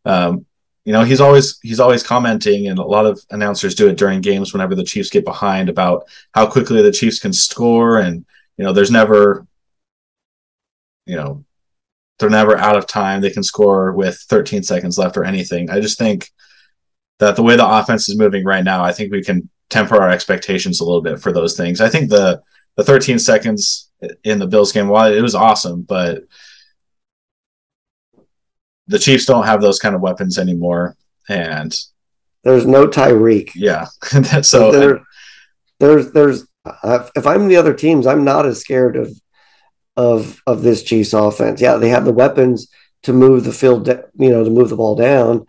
um, 0.06 0.46
you 0.84 0.92
know 0.92 1.04
he's 1.04 1.20
always 1.20 1.58
he's 1.62 1.80
always 1.80 2.02
commenting 2.02 2.68
and 2.68 2.78
a 2.78 2.84
lot 2.84 3.06
of 3.06 3.20
announcers 3.30 3.74
do 3.74 3.88
it 3.88 3.98
during 3.98 4.20
games 4.20 4.52
whenever 4.52 4.74
the 4.74 4.84
chiefs 4.84 5.10
get 5.10 5.24
behind 5.24 5.68
about 5.68 6.04
how 6.32 6.46
quickly 6.46 6.82
the 6.82 6.92
chiefs 6.92 7.18
can 7.18 7.32
score 7.32 7.98
and 7.98 8.24
you 8.56 8.64
know 8.64 8.72
there's 8.72 8.90
never 8.90 9.46
you 11.06 11.16
know 11.16 11.44
they're 12.18 12.28
never 12.28 12.58
out 12.58 12.76
of 12.76 12.86
time. 12.86 13.22
They 13.22 13.30
can 13.30 13.42
score 13.42 13.92
with 13.92 14.18
13 14.28 14.62
seconds 14.62 14.98
left 14.98 15.16
or 15.16 15.24
anything. 15.24 15.70
I 15.70 15.80
just 15.80 15.96
think 15.96 16.30
that 17.18 17.34
the 17.34 17.42
way 17.42 17.56
the 17.56 17.66
offense 17.66 18.08
is 18.08 18.18
moving 18.18 18.44
right 18.44 18.64
now 18.64 18.82
i 18.82 18.92
think 18.92 19.12
we 19.12 19.22
can 19.22 19.48
temper 19.70 19.96
our 19.96 20.10
expectations 20.10 20.80
a 20.80 20.84
little 20.84 21.00
bit 21.00 21.20
for 21.20 21.32
those 21.32 21.56
things. 21.56 21.80
I 21.80 21.88
think 21.88 22.10
the 22.10 22.42
the 22.76 22.84
13 22.84 23.18
seconds 23.18 23.90
in 24.24 24.38
the 24.38 24.46
bills 24.46 24.72
game 24.72 24.88
while 24.88 25.12
it 25.12 25.20
was 25.20 25.34
awesome 25.34 25.82
but 25.82 26.24
the 28.90 28.98
Chiefs 28.98 29.24
don't 29.24 29.46
have 29.46 29.62
those 29.62 29.78
kind 29.78 29.94
of 29.94 30.00
weapons 30.00 30.36
anymore, 30.36 30.96
and 31.28 31.78
there's 32.42 32.66
no 32.66 32.86
Tyreek. 32.86 33.52
Yeah, 33.54 33.86
so 34.42 34.72
there, 34.72 35.02
there's 35.78 36.12
there's 36.12 36.46
uh, 36.64 37.08
if 37.14 37.26
I'm 37.26 37.48
the 37.48 37.56
other 37.56 37.72
teams, 37.72 38.06
I'm 38.06 38.24
not 38.24 38.46
as 38.46 38.60
scared 38.60 38.96
of 38.96 39.12
of 39.96 40.42
of 40.46 40.62
this 40.62 40.82
Chiefs 40.82 41.12
offense. 41.12 41.60
Yeah, 41.60 41.76
they 41.76 41.88
have 41.88 42.04
the 42.04 42.12
weapons 42.12 42.68
to 43.04 43.12
move 43.12 43.44
the 43.44 43.52
field, 43.52 43.86
you 43.88 44.30
know, 44.30 44.44
to 44.44 44.50
move 44.50 44.70
the 44.70 44.76
ball 44.76 44.96
down. 44.96 45.46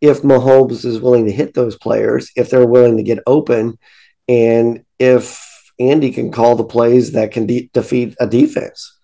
If 0.00 0.22
Mahomes 0.22 0.84
is 0.84 1.00
willing 1.00 1.26
to 1.26 1.32
hit 1.32 1.54
those 1.54 1.76
players, 1.76 2.30
if 2.36 2.48
they're 2.48 2.66
willing 2.66 2.96
to 2.96 3.02
get 3.02 3.18
open, 3.26 3.76
and 4.28 4.84
if 5.00 5.42
Andy 5.80 6.12
can 6.12 6.30
call 6.30 6.54
the 6.54 6.64
plays 6.64 7.12
that 7.12 7.32
can 7.32 7.46
de- 7.46 7.70
defeat 7.74 8.14
a 8.20 8.26
defense. 8.26 8.96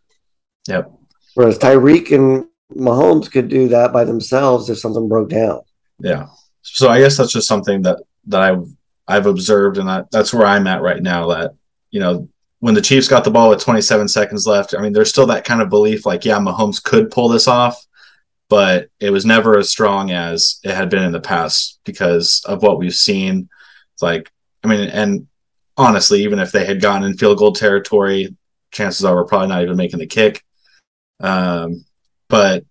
Yep. 0.69 0.93
Whereas 1.35 1.59
Tyreek 1.59 2.15
and 2.15 2.47
Mahomes 2.73 3.31
could 3.31 3.49
do 3.49 3.69
that 3.69 3.93
by 3.93 4.05
themselves 4.05 4.71
if 4.71 4.79
something 4.79 5.09
broke 5.09 5.31
down. 5.31 5.61
Yeah. 5.99 6.27
So 6.63 6.89
I 6.89 7.01
guess 7.01 7.17
that's 7.17 7.33
just 7.33 7.49
something 7.49 7.83
that 7.83 7.99
that 8.27 8.41
I've 8.41 8.67
I've 9.07 9.27
observed, 9.27 9.79
and 9.79 9.89
that, 9.89 10.11
that's 10.11 10.33
where 10.33 10.47
I'm 10.47 10.67
at 10.67 10.83
right 10.83 11.03
now. 11.03 11.29
That 11.29 11.55
you 11.91 12.01
know 12.01 12.29
when 12.65 12.75
the 12.75 12.81
Chiefs 12.81 13.09
got 13.09 13.25
the 13.25 13.31
ball 13.31 13.51
with 13.51 13.61
27 13.63 14.09
seconds 14.09 14.47
left, 14.47 14.75
I 14.75 14.81
mean, 14.81 14.95
there's 14.95 15.11
still 15.11 15.27
that 15.27 15.45
kind 15.45 15.61
of 15.61 15.69
belief, 15.69 16.07
like, 16.07 16.25
yeah, 16.25 16.39
Mahomes 16.39 16.83
could 16.83 17.11
pull 17.11 17.29
this 17.29 17.47
off, 17.47 17.85
but 18.49 18.89
it 19.01 19.11
was 19.11 19.27
never 19.27 19.59
as 19.59 19.69
strong 19.69 20.13
as 20.13 20.61
it 20.65 20.75
had 20.75 20.89
been 20.89 21.03
in 21.03 21.13
the 21.13 21.21
past 21.21 21.79
because 21.85 22.43
of 22.47 22.63
what 22.63 22.79
we've 22.79 22.95
seen. 22.95 23.51
It's 23.93 24.03
like, 24.03 24.33
I 24.63 24.69
mean, 24.69 24.89
and 24.89 25.27
honestly, 25.77 26.23
even 26.23 26.39
if 26.39 26.53
they 26.53 26.65
had 26.65 26.81
gone 26.81 27.05
in 27.05 27.19
field 27.19 27.37
goal 27.37 27.53
territory, 27.53 28.35
chances 28.71 29.05
are 29.05 29.15
we're 29.15 29.27
probably 29.27 29.49
not 29.49 29.63
even 29.63 29.77
making 29.77 29.99
the 29.99 30.07
kick. 30.07 30.43
Um, 31.21 31.85
but, 32.29 32.65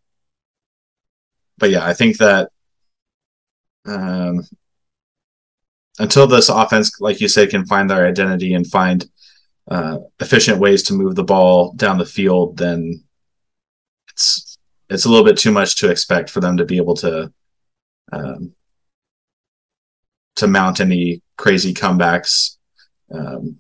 but 1.58 1.70
yeah, 1.70 1.86
I 1.86 1.94
think 1.94 2.18
that 2.18 2.50
um, 3.86 4.42
until 6.00 6.28
this 6.28 6.50
offense, 6.50 7.00
like 7.00 7.22
you 7.22 7.28
said, 7.28 7.50
can 7.50 7.66
find 7.66 7.90
their 7.90 8.08
identity 8.08 8.54
and 8.54 8.66
find 8.68 9.10
uh, 9.70 10.00
efficient 10.20 10.60
ways 10.60 10.84
to 10.84 10.94
move 10.94 11.16
the 11.16 11.24
ball 11.24 11.74
down 11.74 11.98
the 11.98 12.06
field, 12.06 12.58
then 12.58 13.04
it's 14.10 14.58
it's 14.90 15.06
a 15.06 15.10
little 15.10 15.26
bit 15.26 15.38
too 15.38 15.52
much 15.52 15.78
to 15.78 15.90
expect 15.90 16.30
for 16.30 16.40
them 16.40 16.58
to 16.58 16.66
be 16.66 16.78
able 16.78 16.96
to 16.96 17.32
um, 18.12 18.54
to 20.36 20.48
mount 20.48 20.80
any 20.80 21.22
crazy 21.38 21.74
comebacks 21.74 22.58
um, 23.14 23.60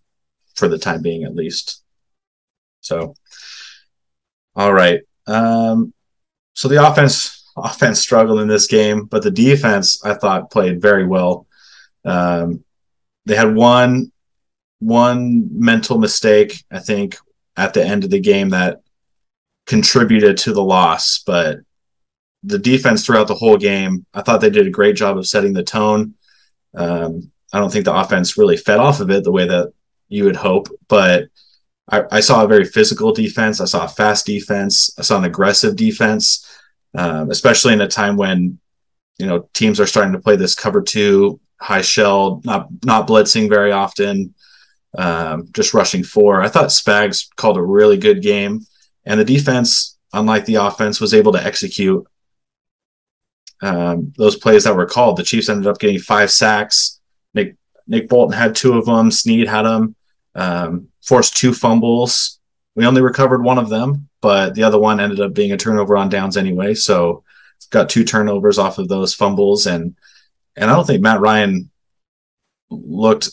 for 0.55 0.67
the 0.67 0.77
time 0.77 1.01
being, 1.01 1.23
at 1.23 1.35
least. 1.35 1.83
So, 2.81 3.15
all 4.55 4.73
right. 4.73 5.01
Um, 5.27 5.93
so 6.53 6.67
the 6.67 6.85
offense 6.85 7.51
offense 7.55 7.99
struggled 7.99 8.39
in 8.39 8.47
this 8.47 8.67
game, 8.67 9.05
but 9.05 9.23
the 9.23 9.31
defense 9.31 10.03
I 10.03 10.15
thought 10.15 10.51
played 10.51 10.81
very 10.81 11.05
well. 11.05 11.47
Um, 12.03 12.63
they 13.25 13.35
had 13.35 13.55
one 13.55 14.11
one 14.79 15.47
mental 15.53 15.97
mistake, 15.97 16.63
I 16.69 16.79
think, 16.79 17.17
at 17.55 17.73
the 17.73 17.83
end 17.83 18.03
of 18.03 18.09
the 18.09 18.19
game 18.19 18.49
that 18.49 18.81
contributed 19.65 20.37
to 20.37 20.53
the 20.53 20.63
loss, 20.63 21.23
but 21.25 21.59
the 22.43 22.59
defense 22.59 23.05
throughout 23.05 23.27
the 23.27 23.35
whole 23.35 23.57
game, 23.57 24.05
I 24.13 24.21
thought 24.21 24.41
they 24.41 24.49
did 24.49 24.67
a 24.67 24.71
great 24.71 24.97
job 24.97 25.17
of 25.17 25.27
setting 25.27 25.53
the 25.53 25.63
tone. 25.63 26.15
Um, 26.75 27.31
I 27.53 27.59
don't 27.59 27.71
think 27.71 27.85
the 27.85 27.95
offense 27.95 28.37
really 28.37 28.57
fed 28.57 28.79
off 28.79 28.99
of 28.99 29.09
it 29.09 29.23
the 29.23 29.31
way 29.31 29.47
that 29.47 29.71
you 30.09 30.25
would 30.25 30.35
hope, 30.35 30.67
but 30.89 31.27
I, 31.89 32.03
I 32.11 32.19
saw 32.21 32.43
a 32.43 32.47
very 32.47 32.65
physical 32.65 33.11
defense. 33.11 33.59
I 33.59 33.65
saw 33.65 33.85
a 33.85 33.89
fast 33.89 34.25
defense. 34.25 34.93
I 34.97 35.01
saw 35.01 35.17
an 35.17 35.25
aggressive 35.25 35.75
defense, 35.75 36.47
um, 36.95 37.29
especially 37.29 37.73
in 37.73 37.81
a 37.81 37.87
time 37.87 38.15
when 38.17 38.59
you 39.19 39.25
know 39.25 39.49
teams 39.53 39.79
are 39.79 39.87
starting 39.87 40.13
to 40.13 40.19
play 40.19 40.35
this 40.35 40.55
cover 40.55 40.81
two 40.81 41.39
high 41.59 41.81
shell, 41.81 42.41
not 42.45 42.67
not 42.83 43.07
blitzing 43.07 43.49
very 43.49 43.71
often 43.71 44.33
um, 44.97 45.49
just 45.53 45.73
rushing 45.73 46.03
four. 46.03 46.41
I 46.41 46.49
thought 46.49 46.69
Spags 46.69 47.27
called 47.35 47.57
a 47.57 47.61
really 47.61 47.97
good 47.97 48.21
game, 48.21 48.61
and 49.05 49.19
the 49.19 49.25
defense, 49.25 49.97
unlike 50.13 50.45
the 50.45 50.55
offense, 50.55 51.01
was 51.01 51.13
able 51.13 51.31
to 51.33 51.43
execute 51.43 52.05
um, 53.61 54.13
those 54.17 54.35
plays 54.35 54.65
that 54.65 54.75
were 54.75 54.85
called. 54.85 55.17
The 55.17 55.23
Chiefs 55.23 55.49
ended 55.49 55.67
up 55.67 55.79
getting 55.79 55.99
five 55.99 56.31
sacks. 56.31 56.99
Nick 57.33 57.55
Nick 57.87 58.07
Bolton 58.09 58.37
had 58.37 58.55
two 58.55 58.77
of 58.77 58.85
them. 58.85 59.11
Sneed 59.11 59.47
had 59.47 59.63
them. 59.63 59.95
Um, 60.35 60.89
forced 61.03 61.37
two 61.37 61.53
fumbles. 61.53 62.39
We 62.75 62.85
only 62.85 63.01
recovered 63.01 63.43
one 63.43 63.57
of 63.57 63.69
them, 63.69 64.09
but 64.21 64.55
the 64.55 64.63
other 64.63 64.79
one 64.79 64.99
ended 64.99 65.19
up 65.19 65.33
being 65.33 65.51
a 65.51 65.57
turnover 65.57 65.95
on 65.95 66.09
downs 66.09 66.37
anyway. 66.37 66.73
So 66.73 67.23
got 67.69 67.89
two 67.89 68.03
turnovers 68.03 68.57
off 68.57 68.77
of 68.77 68.87
those 68.87 69.13
fumbles, 69.13 69.67
and 69.67 69.95
and 70.55 70.69
I 70.69 70.75
don't 70.75 70.85
think 70.85 71.01
Matt 71.01 71.19
Ryan 71.19 71.69
looked 72.69 73.29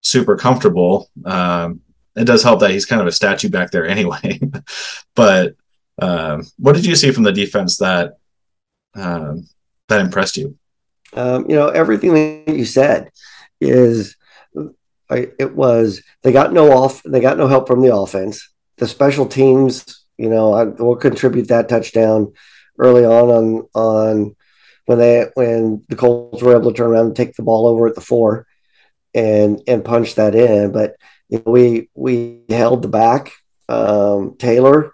super 0.00 0.36
comfortable. 0.36 1.10
Um, 1.24 1.80
it 2.16 2.24
does 2.24 2.42
help 2.42 2.60
that 2.60 2.70
he's 2.70 2.86
kind 2.86 3.00
of 3.00 3.08
a 3.08 3.12
statue 3.12 3.48
back 3.48 3.70
there 3.70 3.86
anyway. 3.86 4.40
but 5.14 5.54
um, 6.00 6.44
what 6.58 6.74
did 6.74 6.86
you 6.86 6.94
see 6.94 7.10
from 7.10 7.24
the 7.24 7.32
defense 7.32 7.78
that 7.78 8.18
um, 8.94 9.48
that 9.88 10.00
impressed 10.00 10.36
you? 10.36 10.56
Um, 11.14 11.48
you 11.48 11.56
know, 11.56 11.68
everything 11.68 12.14
that 12.14 12.54
you 12.56 12.64
said 12.64 13.10
is 13.60 14.16
it 15.10 15.54
was 15.54 16.02
they 16.22 16.32
got 16.32 16.52
no 16.52 16.72
off 16.72 17.02
they 17.02 17.20
got 17.20 17.38
no 17.38 17.46
help 17.46 17.66
from 17.66 17.82
the 17.82 17.94
offense. 17.94 18.50
The 18.78 18.88
special 18.88 19.26
teams, 19.26 20.04
you 20.18 20.28
know, 20.28 20.52
I 20.52 20.64
will 20.64 20.96
contribute 20.96 21.48
that 21.48 21.68
touchdown 21.68 22.32
early 22.78 23.04
on 23.04 23.30
on 23.30 23.68
on 23.74 24.36
when 24.86 24.98
they 24.98 25.26
when 25.34 25.84
the 25.88 25.96
Colts 25.96 26.42
were 26.42 26.56
able 26.56 26.72
to 26.72 26.76
turn 26.76 26.90
around 26.90 27.06
and 27.06 27.16
take 27.16 27.34
the 27.34 27.42
ball 27.42 27.66
over 27.66 27.86
at 27.86 27.94
the 27.94 28.00
four 28.00 28.46
and 29.14 29.62
and 29.66 29.84
punch 29.84 30.14
that 30.16 30.34
in. 30.34 30.72
But 30.72 30.96
you 31.28 31.38
know, 31.38 31.52
we 31.52 31.88
we 31.94 32.40
held 32.48 32.82
the 32.82 32.88
back 32.88 33.32
um, 33.68 34.36
Taylor 34.38 34.92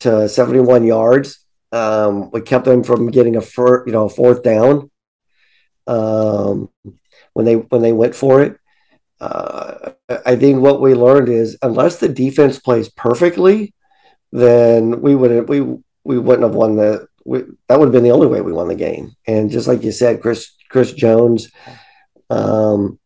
to 0.00 0.28
71 0.28 0.84
yards. 0.84 1.44
Um, 1.72 2.30
we 2.30 2.40
kept 2.40 2.64
them 2.64 2.82
from 2.82 3.10
getting 3.10 3.36
a 3.36 3.40
fir- 3.40 3.86
you 3.86 3.92
know 3.92 4.06
a 4.06 4.08
fourth 4.08 4.42
down 4.42 4.90
um, 5.86 6.70
when 7.32 7.46
they 7.46 7.54
when 7.54 7.82
they 7.82 7.92
went 7.92 8.14
for 8.14 8.42
it. 8.42 8.59
Uh, 9.20 9.92
I 10.24 10.36
think 10.36 10.60
what 10.60 10.80
we 10.80 10.94
learned 10.94 11.28
is 11.28 11.58
unless 11.62 11.98
the 11.98 12.08
defense 12.08 12.58
plays 12.58 12.88
perfectly, 12.88 13.74
then 14.32 15.00
we 15.02 15.14
wouldn't 15.14 15.48
we 15.48 15.60
we 16.04 16.18
wouldn't 16.18 16.44
have 16.44 16.54
won 16.54 16.76
the 16.76 17.06
we, 17.24 17.42
that 17.68 17.78
would 17.78 17.86
have 17.86 17.92
been 17.92 18.04
the 18.04 18.12
only 18.12 18.26
way 18.26 18.40
we 18.40 18.52
won 18.52 18.68
the 18.68 18.74
game. 18.74 19.14
And 19.26 19.50
just 19.50 19.68
like 19.68 19.82
you 19.82 19.92
said, 19.92 20.22
Chris 20.22 20.52
Chris 20.70 20.92
Jones, 20.92 21.50
um, 22.30 22.98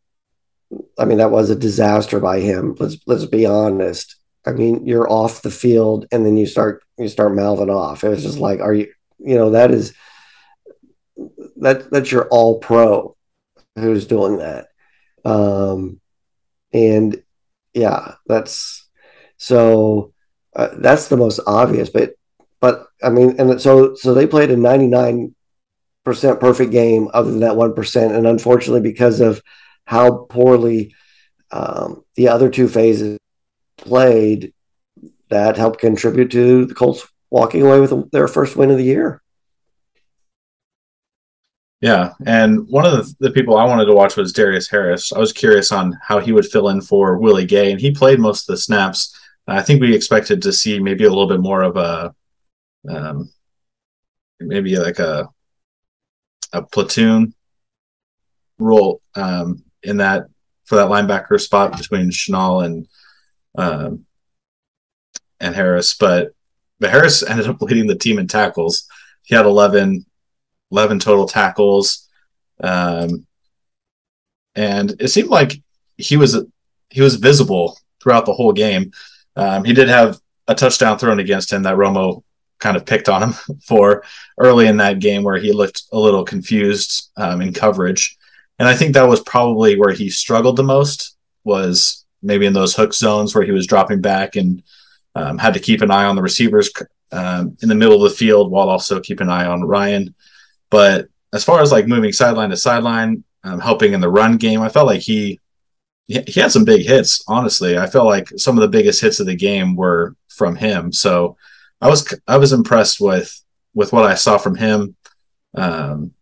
I 0.98 1.05
mean, 1.05 1.18
that 1.18 1.31
was 1.31 1.50
a 1.50 1.57
disaster 1.57 2.20
by 2.20 2.40
him. 2.40 2.77
Let's 2.79 2.96
let's 3.07 3.27
be 3.27 3.46
honest. 3.46 4.16
I 4.46 4.53
mean, 4.53 4.87
you're 4.87 5.11
off 5.11 5.42
the 5.42 5.50
field 5.50 6.07
and 6.12 6.24
then 6.24 6.37
you 6.37 6.46
start 6.46 6.83
you 6.98 7.09
start 7.09 7.35
mouthing 7.35 7.70
off. 7.70 8.05
It 8.05 8.11
was 8.11 8.22
just 8.22 8.38
like, 8.38 8.61
are 8.61 8.74
you 8.74 8.92
you 9.18 9.37
know, 9.37 9.50
that 9.50 9.70
is 9.70 9.94
that 11.57 11.90
that's 11.90 12.12
your 12.12 12.29
all 12.29 12.59
pro 12.59 13.16
who's 13.77 14.07
doing 14.07 14.38
that. 14.38 14.68
Um 15.24 16.00
and 16.74 17.22
yeah, 17.72 18.16
that's 18.26 18.88
so 19.38 20.12
uh, 20.54 20.68
that's 20.78 21.08
the 21.08 21.16
most 21.16 21.40
obvious, 21.46 21.88
but 21.88 22.14
but 22.60 22.88
I 23.02 23.08
mean, 23.08 23.37
and 23.38 23.60
so 23.60 23.94
so 23.94 24.12
they 24.12 24.26
played 24.26 24.50
a 24.50 24.56
99 24.56 25.34
percent 26.04 26.40
perfect 26.40 26.70
game 26.70 27.08
other 27.14 27.30
than 27.30 27.40
that 27.40 27.56
one 27.56 27.74
percent, 27.74 28.12
and 28.12 28.26
unfortunately, 28.26 28.80
because 28.80 29.20
of 29.20 29.40
how 29.87 30.26
poorly 30.28 30.94
um, 31.50 32.04
the 32.16 32.28
other 32.28 32.50
two 32.50 32.68
phases 32.68 33.18
played 33.76 34.52
that 35.30 35.56
helped 35.56 35.80
contribute 35.80 36.30
to 36.32 36.66
the 36.66 36.74
Colts 36.74 37.06
walking 37.30 37.62
away 37.62 37.80
with 37.80 38.10
their 38.10 38.28
first 38.28 38.56
win 38.56 38.70
of 38.70 38.78
the 38.78 38.84
year. 38.84 39.22
Yeah, 41.85 42.14
and 42.25 42.66
one 42.70 42.87
of 42.87 42.92
the, 42.92 43.14
the, 43.20 43.31
people 43.31 43.59
I 43.59 43.66
wanted 43.66 43.85
to 43.85 43.92
watch 43.92 44.16
was 44.16 44.33
Darius 44.33 44.70
Harris. 44.70 45.12
I 45.12 45.18
was 45.18 45.35
curious 45.35 45.70
on 45.70 45.94
how 46.01 46.18
he 46.18 46.33
would 46.33 46.47
fill 46.47 46.70
in 46.70 46.81
for 46.81 47.18
Willie 47.18 47.44
Gay, 47.44 47.70
and 47.73 47.79
he 47.79 47.90
played 47.90 48.18
most 48.18 48.49
of 48.49 48.55
the 48.55 48.57
snaps. 48.57 49.14
I 49.47 49.61
think 49.61 49.83
we 49.83 49.94
expected 49.94 50.40
to 50.40 50.53
see 50.55 50.81
maybe 50.81 51.05
a 51.05 51.11
little 51.11 51.29
bit 51.29 51.40
more 51.40 51.61
of 51.61 51.77
a, 51.77 52.14
um, 52.88 53.31
maybe 54.40 54.75
like 54.79 54.99
a 54.99 55.29
a 56.55 56.62
platoon 56.62 57.35
role 58.59 59.03
um, 59.14 59.62
in 59.83 59.99
that 59.99 60.25
for 60.64 60.77
that 60.77 60.88
linebacker 60.88 61.38
spot 61.38 61.77
between 61.77 62.09
Chenal 62.09 62.64
and 62.64 62.88
um, 63.59 64.07
and 65.38 65.55
Harris, 65.55 65.94
but 65.94 66.33
but 66.81 66.88
Harris 66.88 67.23
ended 67.29 67.47
up 67.47 67.61
leading 67.61 67.88
the 67.88 67.94
team 67.94 68.18
in 68.18 68.27
tackles. 68.27 68.88
He 69.25 69.35
had 69.35 69.44
11, 69.44 70.07
11 70.74 70.98
total 70.98 71.26
tackles, 71.26 72.08
um, 72.60 73.24
and 74.56 75.00
it 75.00 75.08
seemed 75.08 75.28
like 75.28 75.62
he 75.96 76.16
was 76.16 76.44
he 76.90 77.00
was 77.00 77.14
visible 77.14 77.78
throughout 78.02 78.26
the 78.26 78.32
whole 78.32 78.52
game. 78.52 78.90
Um, 79.37 79.64
he 79.64 79.72
did 79.72 79.88
have 79.88 80.18
a 80.48 80.54
touchdown 80.54 80.98
thrown 80.98 81.20
against 81.20 81.52
him 81.52 81.62
that 81.62 81.76
Romo 81.76 82.24
kind 82.58 82.76
of 82.76 82.84
picked 82.84 83.08
on 83.08 83.22
him 83.22 83.32
for 83.66 84.02
early 84.38 84.66
in 84.66 84.76
that 84.78 84.98
game, 84.98 85.22
where 85.22 85.37
he 85.37 85.52
looked 85.52 85.84
a 85.92 85.98
little 85.98 86.24
confused 86.24 87.10
um, 87.16 87.40
in 87.40 87.52
coverage. 87.52 88.16
And 88.58 88.68
I 88.68 88.74
think 88.74 88.94
that 88.94 89.08
was 89.08 89.20
probably 89.20 89.78
where 89.78 89.92
he 89.92 90.10
struggled 90.10 90.56
the 90.56 90.64
most 90.64 91.16
was 91.44 92.04
maybe 92.20 92.46
in 92.46 92.52
those 92.52 92.74
hook 92.74 92.94
zones 92.94 93.32
where 93.32 93.44
he 93.44 93.52
was 93.52 93.66
dropping 93.66 94.00
back 94.00 94.34
and 94.34 94.62
um, 95.14 95.38
had 95.38 95.54
to 95.54 95.60
keep 95.60 95.82
an 95.82 95.90
eye 95.90 96.04
on 96.04 96.16
the 96.16 96.22
receivers 96.22 96.70
um, 97.12 97.56
in 97.62 97.68
the 97.68 97.74
middle 97.74 98.02
of 98.02 98.10
the 98.10 98.16
field 98.16 98.50
while 98.50 98.68
also 98.68 99.00
keeping 99.00 99.28
an 99.28 99.32
eye 99.32 99.46
on 99.46 99.62
Ryan. 99.62 100.14
But 100.70 101.09
as 101.33 101.44
far 101.44 101.61
as 101.61 101.72
like 101.72 101.87
moving 101.87 102.12
sideline 102.12 102.50
to 102.50 102.57
sideline, 102.57 103.24
um, 103.42 103.61
helping 103.61 103.92
in 103.92 104.00
the 104.00 104.09
run 104.09 104.37
game, 104.37 104.61
I 104.62 104.68
felt 104.68 104.87
like 104.87 105.00
he 105.00 105.40
he, 106.07 106.40
had 106.40 106.53
some 106.53 106.64
big 106.64 106.87
hits. 106.87 107.24
Honestly, 107.29 107.79
I 107.79 107.87
felt 107.87 108.07
like 108.07 108.29
some 108.37 108.57
of 108.57 108.62
the 108.62 108.68
biggest 108.68 109.00
hits 109.00 109.20
of 109.20 109.27
the 109.27 109.37
game 109.37 109.74
were 109.74 110.14
from 110.29 110.57
him. 110.57 110.92
So 110.92 111.37
I 111.81 111.88
was 111.88 112.18
I 112.27 112.37
was 112.37 112.53
impressed 112.53 113.00
with 113.00 113.40
with 113.74 113.92
what 113.92 114.05
I 114.05 114.14
saw 114.14 114.38
from 114.38 114.55
him, 114.55 114.96
um, 115.55 116.12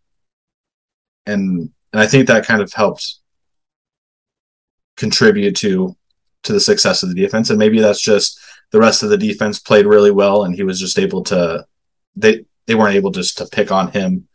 and 1.25 1.71
and 1.91 2.01
I 2.01 2.07
think 2.07 2.27
that 2.27 2.45
kind 2.45 2.61
of 2.61 2.73
helped 2.73 3.15
contribute 4.97 5.55
to 5.57 5.95
to 6.43 6.53
the 6.53 6.59
success 6.59 7.03
of 7.03 7.09
the 7.09 7.15
defense. 7.15 7.49
And 7.49 7.59
maybe 7.59 7.79
that's 7.79 8.01
just 8.01 8.39
the 8.71 8.79
rest 8.79 9.03
of 9.03 9.09
the 9.09 9.17
defense 9.17 9.59
played 9.59 9.85
really 9.85 10.11
well, 10.11 10.43
and 10.43 10.55
he 10.55 10.63
was 10.63 10.79
just 10.79 10.99
able 10.99 11.23
to 11.25 11.65
they 12.15 12.45
they 12.67 12.75
weren't 12.75 12.95
able 12.95 13.11
just 13.11 13.37
to 13.37 13.45
pick 13.45 13.71
on 13.71 13.91
him 13.91 14.27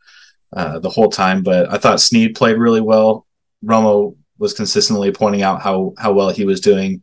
uh, 0.52 0.78
the 0.78 0.90
whole 0.90 1.10
time. 1.10 1.42
But 1.42 1.72
I 1.72 1.78
thought 1.78 2.00
Sneed 2.00 2.34
played 2.34 2.58
really 2.58 2.80
well. 2.80 3.26
Romo 3.64 4.16
was 4.38 4.54
consistently 4.54 5.10
pointing 5.12 5.42
out 5.42 5.62
how 5.62 5.94
how 5.98 6.12
well 6.12 6.30
he 6.30 6.44
was 6.44 6.60
doing, 6.60 7.02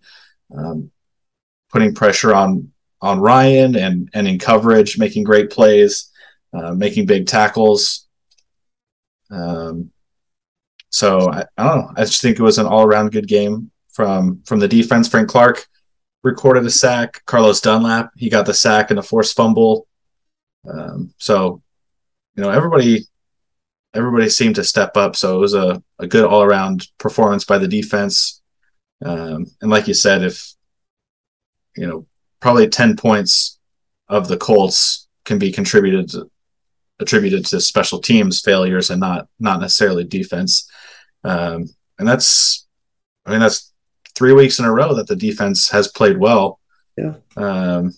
um, 0.56 0.92
putting 1.70 1.94
pressure 1.94 2.34
on 2.34 2.72
on 3.02 3.20
Ryan 3.20 3.76
and 3.76 4.10
and 4.14 4.28
in 4.28 4.40
coverage, 4.40 4.98
making 4.98 5.24
great 5.24 5.50
plays, 5.50 6.12
uh, 6.54 6.74
making 6.74 7.06
big 7.06 7.28
tackles. 7.28 8.08
Um, 9.30 9.92
so 10.90 11.30
I, 11.30 11.46
I, 11.58 11.64
don't 11.64 11.78
know. 11.80 11.92
I 11.98 12.06
just 12.06 12.22
think 12.22 12.40
it 12.40 12.44
was 12.44 12.58
an 12.58 12.68
all 12.68 12.86
around 12.86 13.12
good 13.12 13.28
game 13.28 13.72
from 13.92 14.42
from 14.46 14.60
the 14.60 14.68
defense. 14.68 15.08
Frank 15.08 15.30
Clark 15.30 15.68
recorded 16.24 16.66
a 16.66 16.72
sack. 16.72 17.22
Carlos 17.26 17.62
Dunlap 17.62 18.12
he 18.16 18.30
got 18.30 18.46
the 18.46 18.54
sack 18.54 18.90
and 18.90 19.00
a 19.00 19.04
forced 19.04 19.36
fumble. 19.36 19.88
Um, 20.68 21.14
so 21.18 21.62
you 22.36 22.44
know 22.44 22.50
everybody 22.50 23.06
everybody 23.96 24.30
seemed 24.30 24.56
to 24.56 24.64
step 24.64 24.98
up. 24.98 25.16
So 25.16 25.36
it 25.36 25.40
was 25.40 25.54
a, 25.54 25.82
a 26.00 26.08
good 26.08 26.26
all 26.26 26.44
around 26.44 26.88
performance 26.98 27.46
by 27.46 27.58
the 27.58 27.68
defense. 27.68 28.42
Um, 29.04 29.48
and 29.62 29.72
like 29.72 29.88
you 29.88 29.94
said, 29.94 30.24
if 30.24 30.54
you 31.76 31.88
know, 31.88 32.06
probably 32.40 32.70
ten 32.70 32.96
points 32.96 33.60
of 34.08 34.28
the 34.28 34.38
Colts 34.38 35.08
can 35.26 35.40
be 35.40 35.52
contributed 35.52 36.10
to, 36.12 36.30
attributed 37.00 37.46
to 37.48 37.60
special 37.60 38.00
teams 38.00 38.42
failures 38.42 38.90
and 38.90 39.00
not 39.00 39.28
not 39.40 39.60
necessarily 39.60 40.04
defense. 40.04 40.70
Um, 41.24 41.66
and 41.98 42.08
that's, 42.08 42.68
I 43.26 43.32
mean, 43.32 43.40
that's 43.40 43.74
three 44.16 44.34
weeks 44.34 44.60
in 44.60 44.66
a 44.66 44.72
row 44.72 44.94
that 44.94 45.08
the 45.08 45.16
defense 45.16 45.70
has 45.72 45.88
played 45.88 46.18
well. 46.18 46.60
Yeah. 46.98 47.16
Um, 47.36 47.94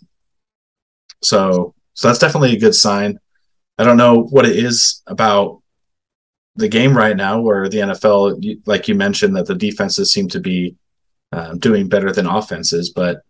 so 1.21 1.75
so 1.93 2.07
that's 2.07 2.19
definitely 2.19 2.55
a 2.55 2.59
good 2.59 2.75
sign. 2.75 3.19
I 3.77 3.83
don't 3.83 3.97
know 3.97 4.23
what 4.23 4.45
it 4.45 4.55
is 4.55 5.03
about 5.05 5.61
the 6.57 6.67
game 6.67 6.97
right 6.97 7.15
now 7.15 7.39
where 7.39 7.69
the 7.69 7.77
NFL, 7.77 8.61
like 8.65 8.87
you 8.87 8.95
mentioned, 8.95 9.35
that 9.35 9.45
the 9.45 9.55
defenses 9.55 10.11
seem 10.11 10.27
to 10.29 10.39
be 10.39 10.75
um, 11.31 11.59
doing 11.59 11.87
better 11.87 12.11
than 12.11 12.25
offenses, 12.25 12.89
but 12.89 13.21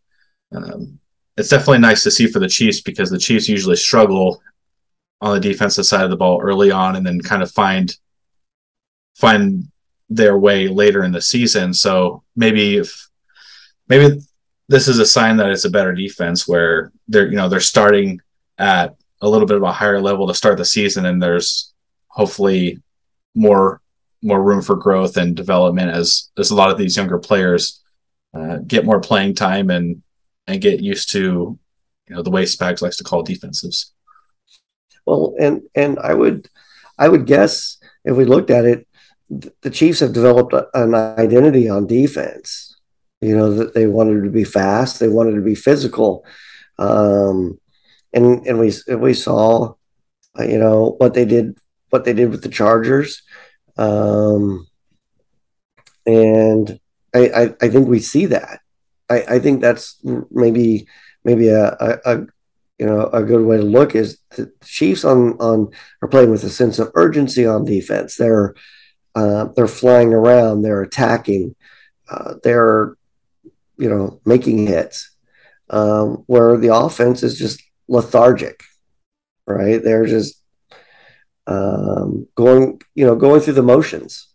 um, 0.55 0.99
it's 1.35 1.49
definitely 1.49 1.79
nice 1.79 2.03
to 2.03 2.11
see 2.11 2.27
for 2.27 2.39
the 2.39 2.47
Chiefs 2.47 2.81
because 2.81 3.09
the 3.09 3.19
Chiefs 3.19 3.49
usually 3.49 3.75
struggle 3.75 4.41
on 5.21 5.33
the 5.33 5.39
defensive 5.39 5.85
side 5.85 6.03
of 6.03 6.09
the 6.09 6.17
ball 6.17 6.41
early 6.41 6.71
on 6.71 6.95
and 6.95 7.05
then 7.05 7.19
kind 7.21 7.43
of 7.43 7.51
find 7.51 7.95
find 9.15 9.67
their 10.09 10.37
way 10.37 10.67
later 10.67 11.03
in 11.03 11.11
the 11.11 11.21
season. 11.21 11.73
So 11.73 12.23
maybe 12.35 12.77
if 12.77 13.09
maybe 13.89 14.21
this 14.69 14.87
is 14.87 14.99
a 14.99 15.05
sign 15.05 15.37
that 15.37 15.49
it's 15.49 15.65
a 15.65 15.71
better 15.71 15.93
defense 15.93 16.47
where 16.47 16.91
they're 17.07 17.27
you 17.27 17.35
know 17.35 17.49
they're 17.49 17.59
starting 17.59 18.21
at 18.57 18.95
a 19.21 19.29
little 19.29 19.47
bit 19.47 19.57
of 19.57 19.63
a 19.63 19.71
higher 19.71 19.99
level 19.99 20.27
to 20.27 20.33
start 20.33 20.57
the 20.57 20.65
season 20.65 21.05
and 21.05 21.21
there's 21.21 21.73
hopefully 22.07 22.79
more 23.37 23.81
more 24.23 24.41
room 24.41 24.61
for 24.61 24.75
growth 24.75 25.15
and 25.15 25.35
development 25.35 25.91
as 25.91 26.29
as 26.37 26.49
a 26.49 26.55
lot 26.55 26.71
of 26.71 26.77
these 26.77 26.97
younger 26.97 27.19
players 27.19 27.81
uh, 28.33 28.57
get 28.67 28.85
more 28.85 28.99
playing 28.99 29.35
time 29.35 29.69
and 29.69 30.01
and 30.47 30.61
get 30.61 30.79
used 30.79 31.11
to 31.11 31.57
you 32.07 32.15
know 32.15 32.21
the 32.21 32.29
way 32.29 32.43
Spags 32.43 32.81
likes 32.81 32.97
to 32.97 33.03
call 33.03 33.23
defenses. 33.23 33.93
Well, 35.05 35.35
and 35.39 35.61
and 35.75 35.99
I 35.99 36.13
would 36.13 36.49
I 36.97 37.07
would 37.09 37.25
guess 37.25 37.77
if 38.03 38.15
we 38.15 38.25
looked 38.25 38.49
at 38.49 38.65
it, 38.65 38.87
the 39.61 39.69
Chiefs 39.69 39.99
have 39.99 40.13
developed 40.13 40.53
an 40.73 40.95
identity 40.95 41.69
on 41.69 41.87
defense. 41.87 42.75
You 43.21 43.35
know 43.35 43.53
that 43.53 43.73
they 43.73 43.87
wanted 43.87 44.23
to 44.23 44.29
be 44.29 44.43
fast, 44.43 44.99
they 44.99 45.07
wanted 45.07 45.35
to 45.35 45.41
be 45.41 45.55
physical, 45.55 46.25
um, 46.77 47.59
and 48.13 48.45
and 48.45 48.59
we 48.59 48.71
we 48.95 49.13
saw, 49.13 49.73
you 50.39 50.59
know, 50.59 50.95
what 50.99 51.13
they 51.13 51.25
did 51.25 51.57
what 51.89 52.05
they 52.05 52.13
did 52.13 52.29
with 52.29 52.43
the 52.43 52.49
Chargers. 52.49 53.23
Um, 53.77 54.67
and 56.05 56.79
I, 57.13 57.29
I, 57.29 57.55
I, 57.61 57.69
think 57.69 57.87
we 57.87 57.99
see 57.99 58.25
that. 58.27 58.61
I, 59.09 59.23
I 59.29 59.39
think 59.39 59.61
that's 59.61 59.99
maybe 60.31 60.87
maybe 61.23 61.49
a, 61.49 61.75
a, 61.79 61.99
a, 62.05 62.17
you 62.79 62.85
know 62.85 63.07
a 63.13 63.23
good 63.23 63.45
way 63.45 63.57
to 63.57 63.63
look 63.63 63.95
is 63.95 64.19
the 64.35 64.51
Chiefs 64.63 65.03
on 65.03 65.33
on 65.33 65.69
are 66.01 66.07
playing 66.07 66.31
with 66.31 66.43
a 66.43 66.49
sense 66.49 66.79
of 66.79 66.91
urgency 66.95 67.45
on 67.45 67.65
defense. 67.65 68.15
They're 68.15 68.55
uh, 69.15 69.49
they're 69.55 69.67
flying 69.67 70.13
around. 70.13 70.61
They're 70.61 70.81
attacking. 70.81 71.55
Uh, 72.09 72.35
they're 72.43 72.95
you 73.77 73.89
know 73.89 74.21
making 74.25 74.67
hits. 74.67 75.11
Um, 75.69 76.23
where 76.27 76.55
the 76.55 76.73
offense 76.73 77.23
is 77.23 77.37
just 77.37 77.61
lethargic, 77.89 78.63
right? 79.45 79.83
They're 79.83 80.05
just 80.05 80.41
um, 81.47 82.27
going, 82.35 82.81
you 82.93 83.05
know, 83.05 83.15
going 83.15 83.41
through 83.41 83.53
the 83.53 83.63
motions. 83.63 84.27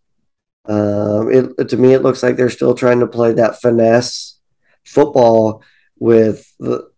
Um, 0.65 1.31
it, 1.31 1.69
to 1.69 1.77
me, 1.77 1.93
it 1.93 2.03
looks 2.03 2.23
like 2.23 2.37
they're 2.37 2.51
still 2.51 2.75
trying 2.75 3.01
to 3.01 3.07
play 3.07 3.33
that 3.33 3.61
finesse 3.61 4.39
football 4.85 5.63
with 5.99 6.53
the, 6.59 6.91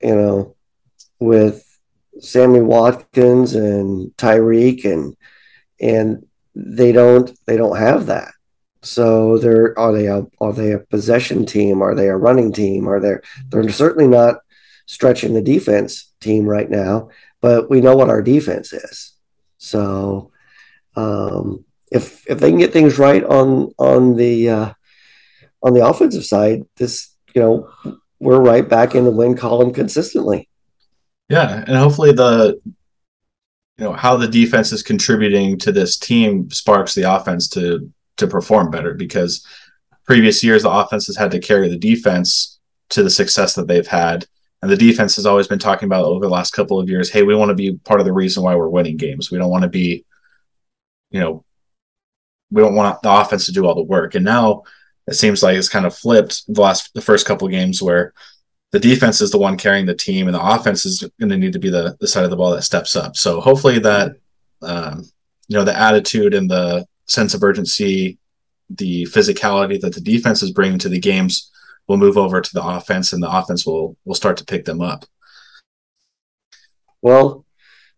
you 0.00 0.14
know, 0.14 0.56
with 1.18 1.64
Sammy 2.20 2.60
Watkins 2.60 3.54
and 3.54 4.10
Tyreek 4.16 4.84
and 4.84 5.16
and 5.80 6.26
they 6.54 6.92
don't 6.92 7.30
they 7.46 7.56
don't 7.56 7.76
have 7.76 8.06
that. 8.06 8.32
So 8.82 9.38
they're 9.38 9.78
are 9.78 9.92
they 9.92 10.06
a 10.06 10.26
are 10.40 10.52
they 10.52 10.72
a 10.72 10.78
possession 10.78 11.44
team? 11.44 11.82
Are 11.82 11.94
they 11.94 12.08
a 12.08 12.16
running 12.16 12.52
team? 12.52 12.88
Are 12.88 13.00
they 13.00 13.16
they're 13.48 13.68
certainly 13.70 14.08
not 14.08 14.36
stretching 14.86 15.34
the 15.34 15.42
defense 15.42 16.12
team 16.20 16.46
right 16.46 16.70
now, 16.70 17.08
but 17.40 17.68
we 17.68 17.80
know 17.80 17.96
what 17.96 18.10
our 18.10 18.22
defense 18.22 18.72
is. 18.72 19.15
So 19.58 20.32
um, 20.96 21.64
if 21.90 22.28
if 22.28 22.38
they 22.38 22.50
can 22.50 22.58
get 22.58 22.72
things 22.72 22.98
right 22.98 23.24
on 23.24 23.72
on 23.78 24.16
the 24.16 24.50
uh, 24.50 24.72
on 25.62 25.74
the 25.74 25.86
offensive 25.86 26.24
side, 26.24 26.62
this 26.76 27.14
you 27.34 27.42
know 27.42 27.70
we're 28.18 28.40
right 28.40 28.68
back 28.68 28.94
in 28.94 29.04
the 29.04 29.10
win 29.10 29.36
column 29.36 29.72
consistently. 29.72 30.48
Yeah, 31.28 31.64
and 31.66 31.76
hopefully 31.76 32.12
the 32.12 32.60
you 32.64 33.84
know 33.84 33.92
how 33.92 34.16
the 34.16 34.28
defense 34.28 34.72
is 34.72 34.82
contributing 34.82 35.58
to 35.58 35.72
this 35.72 35.98
team 35.98 36.50
sparks 36.50 36.94
the 36.94 37.02
offense 37.02 37.48
to 37.50 37.92
to 38.16 38.26
perform 38.26 38.70
better 38.70 38.94
because 38.94 39.46
previous 40.06 40.42
years 40.42 40.62
the 40.62 40.70
offense 40.70 41.06
has 41.06 41.16
had 41.16 41.30
to 41.32 41.40
carry 41.40 41.68
the 41.68 41.76
defense 41.76 42.58
to 42.88 43.02
the 43.02 43.10
success 43.10 43.54
that 43.54 43.66
they've 43.66 43.86
had 43.86 44.24
and 44.62 44.70
the 44.70 44.76
defense 44.76 45.16
has 45.16 45.26
always 45.26 45.46
been 45.46 45.58
talking 45.58 45.86
about 45.86 46.04
over 46.04 46.24
the 46.24 46.32
last 46.32 46.52
couple 46.52 46.80
of 46.80 46.88
years 46.88 47.10
hey 47.10 47.22
we 47.22 47.34
want 47.34 47.50
to 47.50 47.54
be 47.54 47.76
part 47.84 48.00
of 48.00 48.06
the 48.06 48.12
reason 48.12 48.42
why 48.42 48.54
we're 48.54 48.68
winning 48.68 48.96
games. 48.96 49.30
We 49.30 49.38
don't 49.38 49.50
want 49.50 49.62
to 49.62 49.68
be 49.68 50.04
you 51.10 51.20
know 51.20 51.44
we 52.50 52.62
don't 52.62 52.74
want 52.74 53.02
the 53.02 53.12
offense 53.12 53.46
to 53.46 53.52
do 53.52 53.66
all 53.66 53.74
the 53.74 53.82
work. 53.82 54.14
And 54.14 54.24
now 54.24 54.62
it 55.06 55.14
seems 55.14 55.42
like 55.42 55.56
it's 55.56 55.68
kind 55.68 55.86
of 55.86 55.96
flipped 55.96 56.42
the 56.46 56.60
last 56.60 56.92
the 56.94 57.00
first 57.00 57.26
couple 57.26 57.46
of 57.46 57.52
games 57.52 57.82
where 57.82 58.12
the 58.72 58.78
defense 58.78 59.20
is 59.20 59.30
the 59.30 59.38
one 59.38 59.56
carrying 59.56 59.86
the 59.86 59.94
team 59.94 60.26
and 60.26 60.34
the 60.34 60.44
offense 60.44 60.84
is 60.84 61.08
going 61.20 61.30
to 61.30 61.36
need 61.36 61.52
to 61.52 61.58
be 61.58 61.70
the, 61.70 61.96
the 62.00 62.08
side 62.08 62.24
of 62.24 62.30
the 62.30 62.36
ball 62.36 62.50
that 62.50 62.62
steps 62.62 62.96
up. 62.96 63.16
So 63.16 63.40
hopefully 63.40 63.78
that 63.80 64.16
um, 64.62 65.04
you 65.48 65.56
know 65.56 65.64
the 65.64 65.78
attitude 65.78 66.34
and 66.34 66.50
the 66.50 66.86
sense 67.06 67.34
of 67.34 67.42
urgency 67.42 68.18
the 68.68 69.04
physicality 69.04 69.80
that 69.80 69.94
the 69.94 70.00
defense 70.00 70.42
is 70.42 70.50
bringing 70.50 70.78
to 70.80 70.88
the 70.88 70.98
games 70.98 71.52
will 71.88 71.96
move 71.96 72.16
over 72.16 72.40
to 72.40 72.54
the 72.54 72.64
offense 72.64 73.12
and 73.12 73.22
the 73.22 73.30
offense 73.30 73.66
will 73.66 73.96
will 74.04 74.14
start 74.14 74.36
to 74.38 74.44
pick 74.44 74.64
them 74.64 74.80
up. 74.80 75.04
Well, 77.02 77.44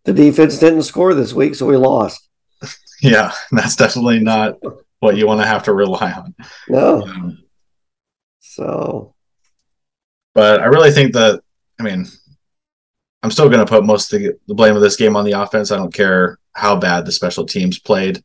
the 0.05 0.13
defense 0.13 0.59
didn't 0.59 0.83
score 0.83 1.13
this 1.13 1.33
week, 1.33 1.55
so 1.55 1.65
we 1.65 1.77
lost. 1.77 2.27
yeah, 3.01 3.31
that's 3.51 3.75
definitely 3.75 4.19
not 4.19 4.57
what 4.99 5.17
you 5.17 5.27
want 5.27 5.41
to 5.41 5.47
have 5.47 5.63
to 5.63 5.73
rely 5.73 6.11
on. 6.11 6.35
No. 6.67 7.03
Um, 7.03 7.43
so, 8.39 9.15
but 10.33 10.61
I 10.61 10.65
really 10.65 10.91
think 10.91 11.13
that 11.13 11.41
I 11.79 11.83
mean, 11.83 12.05
I'm 13.23 13.31
still 13.31 13.47
going 13.47 13.65
to 13.65 13.69
put 13.69 13.85
most 13.85 14.11
of 14.13 14.19
the, 14.19 14.37
the, 14.47 14.53
blame 14.53 14.75
of 14.75 14.81
this 14.81 14.97
game 14.97 15.15
on 15.15 15.25
the 15.25 15.41
offense. 15.41 15.71
I 15.71 15.77
don't 15.77 15.93
care 15.93 16.37
how 16.53 16.77
bad 16.77 17.05
the 17.05 17.11
special 17.11 17.45
teams 17.45 17.79
played. 17.79 18.21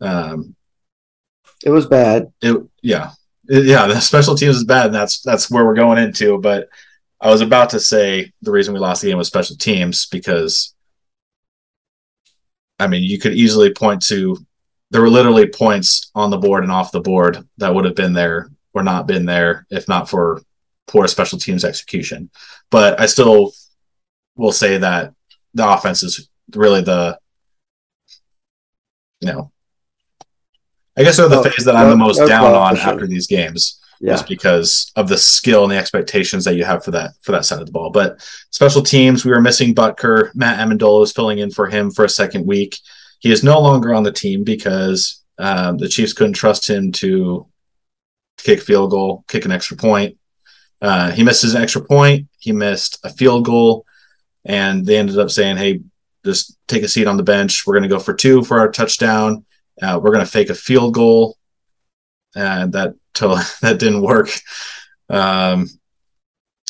Um, 0.00 0.56
it 1.64 1.70
was 1.70 1.86
bad. 1.86 2.32
It 2.42 2.56
yeah, 2.82 3.12
Uh, 3.52 3.60
yeah, 3.60 3.86
the 3.86 4.00
special 4.00 4.34
teams 4.34 4.56
is 4.56 4.64
bad, 4.64 4.86
and 4.86 4.94
that's 4.94 5.20
that's 5.20 5.50
where 5.50 5.64
we're 5.64 5.74
going 5.74 5.98
into. 5.98 6.38
But 6.38 6.68
I 7.20 7.30
was 7.30 7.40
about 7.40 7.70
to 7.70 7.80
say 7.80 8.32
the 8.42 8.50
reason 8.50 8.74
we 8.74 8.80
lost 8.80 9.02
the 9.02 9.08
game 9.08 9.18
was 9.18 9.28
special 9.28 9.56
teams 9.56 10.06
because 10.06 10.74
I 12.78 12.86
mean 12.86 13.02
you 13.02 13.18
could 13.18 13.34
easily 13.34 13.72
point 13.72 14.02
to 14.06 14.36
there 14.90 15.00
were 15.00 15.10
literally 15.10 15.46
points 15.46 16.10
on 16.14 16.30
the 16.30 16.38
board 16.38 16.62
and 16.62 16.72
off 16.72 16.92
the 16.92 17.00
board 17.00 17.46
that 17.58 17.74
would 17.74 17.84
have 17.84 17.96
been 17.96 18.12
there 18.12 18.50
or 18.74 18.82
not 18.82 19.06
been 19.06 19.24
there 19.24 19.66
if 19.70 19.88
not 19.88 20.08
for 20.08 20.42
poor 20.86 21.08
special 21.08 21.38
teams 21.38 21.64
execution. 21.64 22.30
But 22.70 23.00
I 23.00 23.06
still 23.06 23.52
will 24.36 24.52
say 24.52 24.78
that 24.78 25.14
the 25.54 25.68
offense 25.68 26.02
is 26.02 26.28
really 26.54 26.82
the 26.82 27.18
you 29.20 29.32
know 29.32 29.50
I 30.96 31.02
guess 31.02 31.18
are 31.18 31.28
the 31.28 31.40
oh, 31.40 31.42
phase 31.42 31.64
that 31.64 31.76
I'm 31.76 31.90
the 31.90 31.96
most 31.96 32.18
down 32.26 32.54
on 32.54 32.76
sure. 32.76 32.92
after 32.92 33.06
these 33.06 33.26
games. 33.26 33.80
Yeah. 34.00 34.12
Just 34.12 34.28
because 34.28 34.92
of 34.96 35.08
the 35.08 35.16
skill 35.16 35.62
and 35.62 35.72
the 35.72 35.78
expectations 35.78 36.44
that 36.44 36.56
you 36.56 36.64
have 36.64 36.84
for 36.84 36.90
that 36.90 37.12
for 37.22 37.32
that 37.32 37.46
side 37.46 37.60
of 37.60 37.66
the 37.66 37.72
ball. 37.72 37.90
But 37.90 38.20
special 38.50 38.82
teams, 38.82 39.24
we 39.24 39.30
were 39.30 39.40
missing 39.40 39.74
Butker. 39.74 40.34
Matt 40.34 40.58
Ammendola 40.58 41.04
is 41.04 41.12
filling 41.12 41.38
in 41.38 41.50
for 41.50 41.66
him 41.66 41.90
for 41.90 42.04
a 42.04 42.08
second 42.08 42.46
week. 42.46 42.78
He 43.20 43.32
is 43.32 43.42
no 43.42 43.58
longer 43.58 43.94
on 43.94 44.02
the 44.02 44.12
team 44.12 44.44
because 44.44 45.24
um, 45.38 45.78
the 45.78 45.88
Chiefs 45.88 46.12
couldn't 46.12 46.34
trust 46.34 46.68
him 46.68 46.92
to 46.92 47.46
kick 48.36 48.60
field 48.60 48.90
goal, 48.90 49.24
kick 49.28 49.46
an 49.46 49.52
extra 49.52 49.78
point. 49.78 50.18
Uh, 50.82 51.10
he 51.10 51.24
missed 51.24 51.42
his 51.42 51.54
extra 51.54 51.80
point. 51.80 52.28
He 52.38 52.52
missed 52.52 52.98
a 53.02 53.08
field 53.08 53.46
goal, 53.46 53.86
and 54.44 54.84
they 54.84 54.98
ended 54.98 55.18
up 55.18 55.30
saying, 55.30 55.56
"Hey, 55.56 55.80
just 56.22 56.58
take 56.68 56.82
a 56.82 56.88
seat 56.88 57.06
on 57.06 57.16
the 57.16 57.22
bench. 57.22 57.66
We're 57.66 57.74
going 57.74 57.88
to 57.88 57.88
go 57.88 57.98
for 57.98 58.12
two 58.12 58.44
for 58.44 58.58
our 58.58 58.70
touchdown. 58.70 59.45
Uh, 59.80 59.98
we're 60.02 60.12
going 60.12 60.24
to 60.24 60.30
fake 60.30 60.50
a 60.50 60.54
field 60.54 60.94
goal." 60.94 61.36
And 62.34 62.72
that 62.72 62.94
that 63.62 63.78
didn't 63.78 64.02
work. 64.02 64.28
Um, 65.08 65.68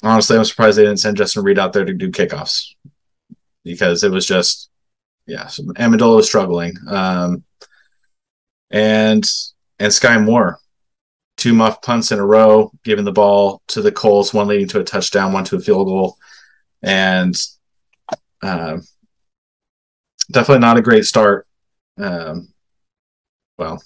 honestly, 0.03 0.37
I'm 0.37 0.45
surprised 0.45 0.79
they 0.79 0.85
didn't 0.85 1.01
send 1.01 1.17
Justin 1.17 1.43
Reid 1.43 1.59
out 1.59 1.73
there 1.73 1.85
to 1.85 1.95
do 1.95 2.11
kickoffs 2.11 2.75
because 3.65 4.05
it 4.05 4.13
was 4.13 4.27
just, 4.27 4.71
yeah, 5.27 5.45
Ammendola 5.45 6.17
was 6.17 6.27
struggling. 6.27 6.75
Um, 6.89 7.45
and 8.71 9.29
and 9.79 9.93
Skyy 9.93 10.25
Moore 10.25 10.59
two 11.37 11.53
muff 11.53 11.83
punts 11.83 12.13
in 12.13 12.19
a 12.19 12.25
row, 12.25 12.73
giving 12.85 13.05
the 13.05 13.13
ball 13.13 13.63
to 13.69 13.83
the 13.83 13.93
Colts, 13.93 14.33
one 14.33 14.49
leading 14.49 14.69
to 14.69 14.81
a 14.81 14.85
touchdown, 14.85 15.33
one 15.33 15.45
to 15.45 15.57
a 15.57 15.61
field 15.61 15.87
goal, 15.87 16.17
and 16.83 17.37
uh, 18.43 18.79
definitely 20.31 20.61
not 20.61 20.79
a 20.79 20.83
great 20.83 21.05
start. 21.05 21.47
Um, 21.99 22.49
well, 23.59 23.83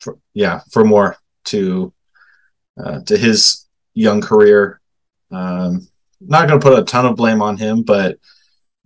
for, 0.00 0.18
yeah, 0.32 0.60
for 0.72 0.84
more 0.84 1.16
to 1.46 1.92
uh, 2.82 3.00
to 3.02 3.16
his 3.16 3.66
young 3.94 4.20
career. 4.20 4.80
Um, 5.30 5.88
not 6.20 6.48
going 6.48 6.60
to 6.60 6.64
put 6.64 6.78
a 6.78 6.84
ton 6.84 7.06
of 7.06 7.16
blame 7.16 7.42
on 7.42 7.56
him, 7.56 7.82
but 7.82 8.18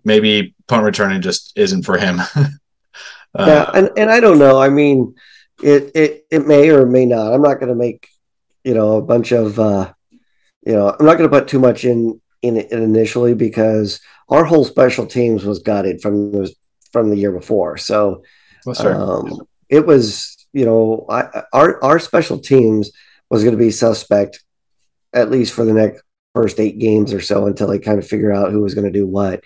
maybe 0.05 0.55
punt 0.67 0.85
returning 0.85 1.23
just 1.23 1.53
isn't 1.57 1.85
for 1.85 1.99
him. 1.99 2.21
uh, 2.37 2.49
yeah, 3.39 3.71
and, 3.75 3.91
and 3.97 4.11
I 4.11 4.21
don't 4.21 4.39
know. 4.39 4.61
I 4.61 4.69
mean, 4.69 5.15
it 5.63 5.93
it 5.95 6.27
it 6.31 6.47
may 6.47 6.71
or 6.71 6.87
may 6.87 7.07
not. 7.07 7.33
I'm 7.33 7.43
not 7.43 7.61
going 7.61 7.69
to 7.69 7.75
make 7.75 8.09
you 8.65 8.75
know 8.75 8.97
a 8.97 9.03
bunch 9.03 9.33
of 9.33 9.59
uh, 9.59 9.93
you 10.65 10.73
know 10.73 10.95
I'm 10.99 11.07
not 11.07 11.19
going 11.19 11.31
to 11.31 11.37
put 11.37 11.49
too 11.49 11.61
much 11.61 11.85
in 11.85 12.21
in 12.43 12.57
it 12.57 12.71
initially 12.73 13.35
because 13.35 14.01
our 14.29 14.45
whole 14.45 14.65
special 14.65 15.07
teams 15.07 15.45
was 15.45 15.61
gutted 15.61 16.01
from 16.01 16.33
the 16.33 16.53
from 16.93 17.11
the 17.11 17.17
year 17.17 17.33
before. 17.33 17.77
So 17.77 18.23
um, 18.79 19.48
it 19.69 19.87
was 19.87 20.47
you 20.53 20.65
know 20.65 21.07
I, 21.09 21.45
our 21.53 21.83
our 21.83 21.99
special 21.99 22.39
teams 22.39 22.91
was 23.31 23.45
going 23.45 23.57
to 23.57 23.63
be 23.63 23.71
suspect 23.71 24.43
at 25.13 25.31
least 25.31 25.53
for 25.53 25.65
the 25.65 25.75
next 25.75 26.03
first 26.35 26.61
eight 26.61 26.79
games 26.79 27.13
or 27.13 27.21
so 27.21 27.47
until 27.47 27.69
they 27.69 27.79
kind 27.79 27.99
of 27.99 28.07
figure 28.07 28.33
out 28.33 28.53
who 28.53 28.61
was 28.61 28.75
going 28.75 28.87
to 28.87 28.99
do 28.99 29.07
what. 29.07 29.43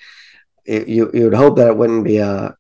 It, 0.65 0.89
you 0.89 1.11
you 1.13 1.25
would 1.25 1.35
hope 1.35 1.57
that 1.57 1.69
it 1.69 1.77
wouldn't 1.77 2.05
be 2.05 2.19
a 2.19 2.57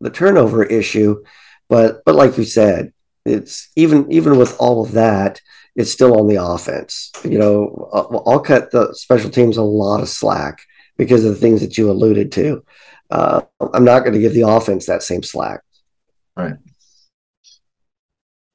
the 0.00 0.10
turnover 0.10 0.64
issue 0.64 1.22
but 1.68 2.04
but 2.04 2.14
like 2.14 2.36
you 2.36 2.44
said, 2.44 2.92
it's 3.24 3.70
even 3.76 4.10
even 4.10 4.38
with 4.38 4.56
all 4.58 4.84
of 4.84 4.92
that, 4.92 5.40
it's 5.74 5.90
still 5.90 6.18
on 6.18 6.28
the 6.28 6.36
offense. 6.36 7.10
You 7.24 7.38
know, 7.38 7.90
I'll, 7.92 8.22
I'll 8.26 8.40
cut 8.40 8.70
the 8.70 8.94
special 8.94 9.30
teams 9.30 9.56
a 9.56 9.62
lot 9.62 10.00
of 10.00 10.08
slack 10.08 10.60
because 10.96 11.24
of 11.24 11.34
the 11.34 11.40
things 11.40 11.60
that 11.60 11.76
you 11.76 11.90
alluded 11.90 12.32
to. 12.32 12.64
Uh, 13.10 13.42
I'm 13.72 13.84
not 13.84 14.00
going 14.00 14.14
to 14.14 14.20
give 14.20 14.34
the 14.34 14.48
offense 14.48 14.86
that 14.86 15.02
same 15.02 15.22
slack. 15.22 15.60
Right. 16.36 16.56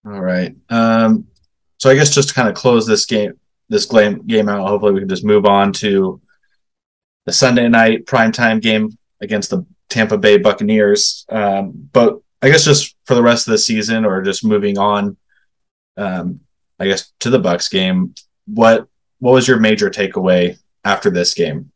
All 0.05 0.19
right. 0.19 0.55
Um, 0.69 1.27
so 1.77 1.89
I 1.89 1.95
guess 1.95 2.13
just 2.13 2.29
to 2.29 2.33
kind 2.33 2.49
of 2.49 2.55
close 2.55 2.85
this 2.85 3.05
game, 3.05 3.33
this 3.69 3.85
game 3.85 4.25
game 4.27 4.49
out. 4.49 4.67
Hopefully, 4.67 4.93
we 4.93 4.99
can 4.99 5.09
just 5.09 5.25
move 5.25 5.45
on 5.45 5.73
to 5.73 6.21
the 7.25 7.31
Sunday 7.31 7.67
night 7.67 8.05
primetime 8.05 8.61
game 8.61 8.97
against 9.21 9.49
the 9.49 9.65
Tampa 9.89 10.17
Bay 10.17 10.37
Buccaneers. 10.37 11.25
Um, 11.29 11.89
but 11.91 12.19
I 12.41 12.49
guess 12.49 12.65
just 12.65 12.95
for 13.05 13.15
the 13.15 13.23
rest 13.23 13.47
of 13.47 13.51
the 13.51 13.57
season, 13.57 14.05
or 14.05 14.21
just 14.21 14.43
moving 14.43 14.77
on, 14.77 15.17
um, 15.97 16.41
I 16.79 16.87
guess 16.87 17.11
to 17.19 17.29
the 17.29 17.39
Bucs 17.39 17.69
game. 17.69 18.15
What 18.47 18.87
what 19.19 19.33
was 19.33 19.47
your 19.47 19.59
major 19.59 19.89
takeaway 19.89 20.57
after 20.83 21.09
this 21.09 21.33
game? 21.33 21.71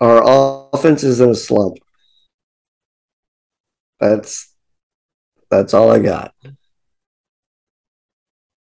Our 0.00 0.68
offense 0.72 1.02
is 1.04 1.20
in 1.20 1.30
a 1.30 1.34
slump. 1.34 1.78
That's 4.00 4.53
that's 5.56 5.74
all 5.74 5.90
I 5.90 5.98
got. 5.98 6.34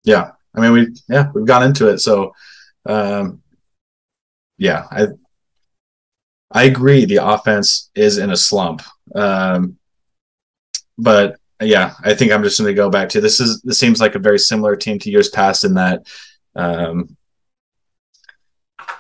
Yeah, 0.05 0.33
I 0.55 0.61
mean 0.61 0.73
we 0.73 0.95
yeah 1.09 1.31
we've 1.35 1.47
gone 1.47 1.63
into 1.63 1.89
it, 1.89 1.99
so 1.99 2.35
um, 2.87 3.43
yeah, 4.59 4.87
I 4.91 5.07
I 6.51 6.65
agree. 6.65 7.05
The 7.05 7.27
offense 7.27 7.91
is 7.95 8.19
in 8.19 8.31
a 8.31 8.37
slump. 8.37 8.83
Um, 9.15 9.79
but 10.99 11.37
yeah, 11.61 11.95
I 12.03 12.15
think 12.15 12.33
I'm 12.33 12.43
just 12.43 12.59
going 12.59 12.69
to 12.69 12.75
go 12.75 12.91
back 12.91 13.09
to 13.11 13.21
this. 13.21 13.41
Is 13.41 13.61
this 13.63 13.79
seems 13.79 14.01
like 14.01 14.15
a 14.15 14.21
very 14.21 14.39
similar 14.39 14.77
team 14.77 14.99
to 15.01 15.11
years 15.11 15.29
past 15.29 15.65
in 15.65 15.75
that 15.75 16.07
um, 16.55 17.17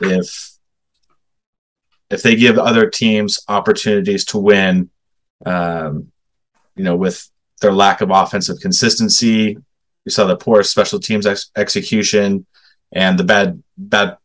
if 0.00 0.52
if 2.10 2.22
they 2.22 2.36
give 2.36 2.58
other 2.58 2.90
teams 2.90 3.42
opportunities 3.48 4.24
to 4.26 4.38
win, 4.38 4.90
um, 5.46 6.12
you 6.76 6.84
know, 6.84 6.96
with 6.96 7.28
their 7.62 7.72
lack 7.72 8.02
of 8.02 8.10
offensive 8.10 8.60
consistency, 8.60 9.56
we 10.04 10.12
saw 10.12 10.26
the 10.26 10.36
poor 10.36 10.62
special 10.62 11.00
teams 11.00 11.26
ex- 11.26 11.50
execution 11.56 12.44
and 12.92 13.18
the 13.18 13.24
bad 13.24 13.62
bad 13.78 14.18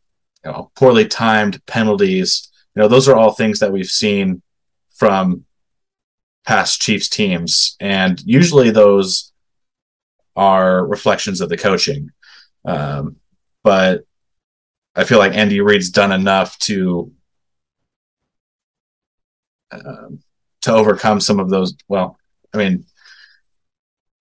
you 0.44 0.52
know, 0.52 0.72
poorly 0.76 1.08
timed 1.08 1.66
penalties 1.66 2.50
you 2.78 2.84
know, 2.84 2.90
those 2.90 3.10
are 3.10 3.16
all 3.16 3.32
things 3.32 3.60
that 3.62 3.72
we've 3.72 3.90
seen 3.90 4.44
from 4.94 5.46
past 6.46 6.80
Chiefs 6.80 7.10
teams, 7.10 7.76
and 7.80 8.22
usually 8.24 8.70
those 8.70 9.34
are 10.36 10.86
reflections 10.86 11.42
of 11.42 11.50
the 11.50 11.58
coaching. 11.58 12.12
Um, 12.66 13.16
but 13.64 14.04
I 14.96 15.06
feel 15.06 15.18
like 15.18 15.34
Andy 15.34 15.60
Reid's 15.60 15.90
done 15.90 16.12
enough 16.12 16.56
to 16.60 17.12
um, 19.72 20.20
to 20.62 20.72
overcome 20.72 21.20
some 21.20 21.40
of 21.40 21.50
those. 21.50 21.74
Well, 21.88 22.20
I 22.54 22.58
mean, 22.60 22.86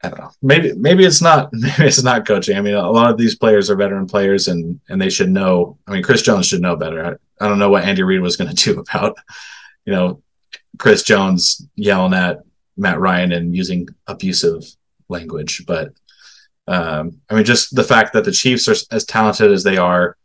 I 0.07 0.11
don't 0.11 0.21
know. 0.21 0.31
Maybe 0.43 0.73
maybe 0.75 1.05
it's 1.05 1.21
not 1.21 1.51
maybe 1.53 1.85
it's 1.85 2.03
not 2.03 2.27
coaching. 2.27 2.57
I 2.57 2.61
mean, 2.61 2.75
a 2.75 2.91
lot 2.91 3.11
of 3.11 3.19
these 3.19 3.37
players 3.37 3.71
are 3.71 3.77
veteran 3.77 4.07
players, 4.07 4.49
and 4.49 4.81
and 4.89 5.01
they 5.01 5.11
should 5.11 5.31
know. 5.31 5.79
I 5.87 5.93
mean, 5.93 6.03
Chris 6.03 6.23
Jones 6.23 6.47
should 6.47 6.63
know 6.63 6.77
better. 6.77 7.05
I, 7.41 7.45
I 7.45 7.49
don't 7.49 7.59
know 7.59 7.71
what 7.71 7.85
Andy 7.85 8.03
Reid 8.03 8.21
was 8.21 8.37
going 8.37 8.51
to 8.55 8.73
do 8.75 8.81
about, 8.81 9.17
you 9.85 9.93
know, 9.93 10.23
Chris 10.79 11.03
Jones 11.03 11.67
yelling 11.75 12.15
at 12.15 12.43
Matt 12.77 13.01
Ryan 13.01 13.33
and 13.33 13.55
using 13.55 13.89
abusive 14.07 14.65
language. 15.09 15.65
But 15.67 15.93
um, 16.69 17.21
I 17.29 17.35
mean, 17.35 17.45
just 17.45 17.75
the 17.75 17.85
fact 17.85 18.13
that 18.13 18.25
the 18.25 18.33
Chiefs 18.33 18.69
are 18.69 18.77
as 18.95 19.05
talented 19.05 19.51
as 19.51 19.65
they 19.65 19.77
are, 19.77 20.17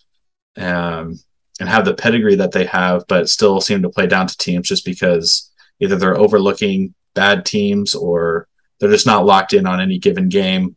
um, 0.57 1.19
and 1.59 1.69
have 1.69 1.85
the 1.85 1.93
pedigree 1.93 2.35
that 2.35 2.51
they 2.51 2.65
have, 2.65 3.05
but 3.07 3.29
still 3.29 3.61
seem 3.61 3.81
to 3.83 3.89
play 3.89 4.07
down 4.07 4.27
to 4.27 4.37
teams 4.37 4.67
just 4.67 4.85
because 4.85 5.51
either 5.79 5.95
they're 5.95 6.17
overlooking 6.17 6.93
bad 7.13 7.45
teams 7.45 7.93
or 7.93 8.47
they're 8.81 8.91
just 8.91 9.05
not 9.05 9.25
locked 9.25 9.53
in 9.53 9.67
on 9.67 9.79
any 9.79 9.99
given 9.99 10.27
game, 10.27 10.75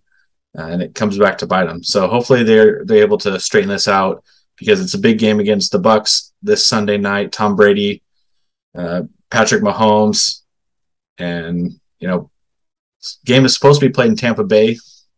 uh, 0.56 0.66
and 0.66 0.82
it 0.82 0.94
comes 0.94 1.18
back 1.18 1.38
to 1.38 1.46
bite 1.46 1.64
them. 1.64 1.82
So 1.82 2.06
hopefully 2.06 2.44
they're 2.44 2.84
they're 2.84 3.02
able 3.02 3.18
to 3.18 3.40
straighten 3.40 3.70
this 3.70 3.88
out 3.88 4.22
because 4.56 4.80
it's 4.80 4.94
a 4.94 4.98
big 4.98 5.18
game 5.18 5.40
against 5.40 5.72
the 5.72 5.80
Bucs 5.80 6.30
this 6.42 6.66
Sunday 6.66 6.98
night. 6.98 7.32
Tom 7.32 7.56
Brady, 7.56 8.02
uh, 8.76 9.02
Patrick 9.30 9.62
Mahomes, 9.62 10.42
and 11.18 11.72
you 11.98 12.06
know, 12.06 12.30
game 13.24 13.46
is 13.46 13.54
supposed 13.54 13.80
to 13.80 13.86
be 13.88 13.92
played 13.92 14.10
in 14.10 14.16
Tampa 14.16 14.44
Bay. 14.44 14.76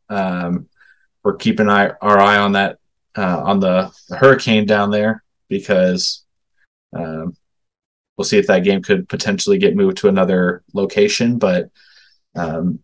Um, 0.09 0.69
we're 1.25 1.37
keeping 1.37 1.69
eye, 1.69 1.91
our 2.01 2.21
eye 2.21 2.39
on 2.39 2.53
that 2.53 2.79
uh, 3.17 3.43
on 3.45 3.59
the, 3.59 3.93
the, 4.09 4.17
hurricane 4.17 4.65
down 4.65 4.93
there 4.93 5.25
because 5.49 6.25
um, 6.97 7.37
we'll 8.17 8.25
see 8.25 8.39
if 8.39 8.47
that 8.47 8.63
game 8.63 8.81
could 8.81 9.09
potentially 9.09 9.59
get 9.59 9.75
moved 9.75 9.97
to 9.99 10.09
another 10.09 10.63
location. 10.73 11.39
But 11.39 11.71
um, 12.37 12.81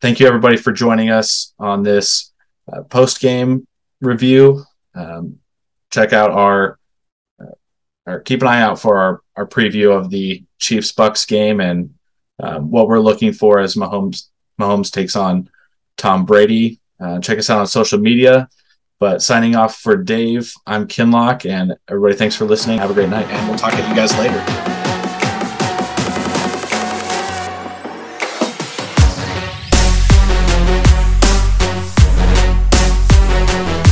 thank 0.00 0.20
you 0.20 0.26
everybody 0.26 0.56
for 0.56 0.72
joining 0.72 1.10
us 1.10 1.54
on 1.58 1.82
this 1.82 2.32
uh, 2.72 2.82
post 2.82 3.20
game 3.20 3.66
review. 4.00 4.64
Um, 4.94 5.38
check 5.90 6.12
out 6.12 6.30
our 6.30 6.78
uh, 7.40 7.54
or 8.06 8.20
keep 8.20 8.42
an 8.42 8.48
eye 8.48 8.60
out 8.60 8.78
for 8.78 8.98
our, 8.98 9.20
our 9.36 9.46
preview 9.46 9.96
of 9.96 10.10
the 10.10 10.44
Chiefs 10.58 10.92
Bucs 10.92 11.26
game 11.26 11.60
and 11.60 11.94
um, 12.38 12.70
what 12.70 12.88
we're 12.88 13.00
looking 13.00 13.32
for 13.32 13.58
as 13.58 13.74
Mahomes 13.74 14.28
Mahomes 14.60 14.92
takes 14.92 15.16
on 15.16 15.50
Tom 15.96 16.24
Brady. 16.24 16.80
Uh, 17.00 17.18
check 17.20 17.38
us 17.38 17.50
out 17.50 17.60
on 17.60 17.66
social 17.66 17.98
media. 17.98 18.48
But 18.98 19.22
signing 19.22 19.56
off 19.56 19.76
for 19.76 19.96
Dave, 19.96 20.54
I'm 20.66 20.88
Kinlock, 20.88 21.44
and 21.44 21.76
everybody, 21.86 22.14
thanks 22.14 22.34
for 22.34 22.46
listening. 22.46 22.78
Have 22.78 22.90
a 22.90 22.94
great 22.94 23.10
night, 23.10 23.26
and 23.26 23.48
we'll 23.48 23.58
talk 23.58 23.72
to 23.72 23.88
you 23.88 23.94
guys 23.94 24.16
later. 24.18 24.75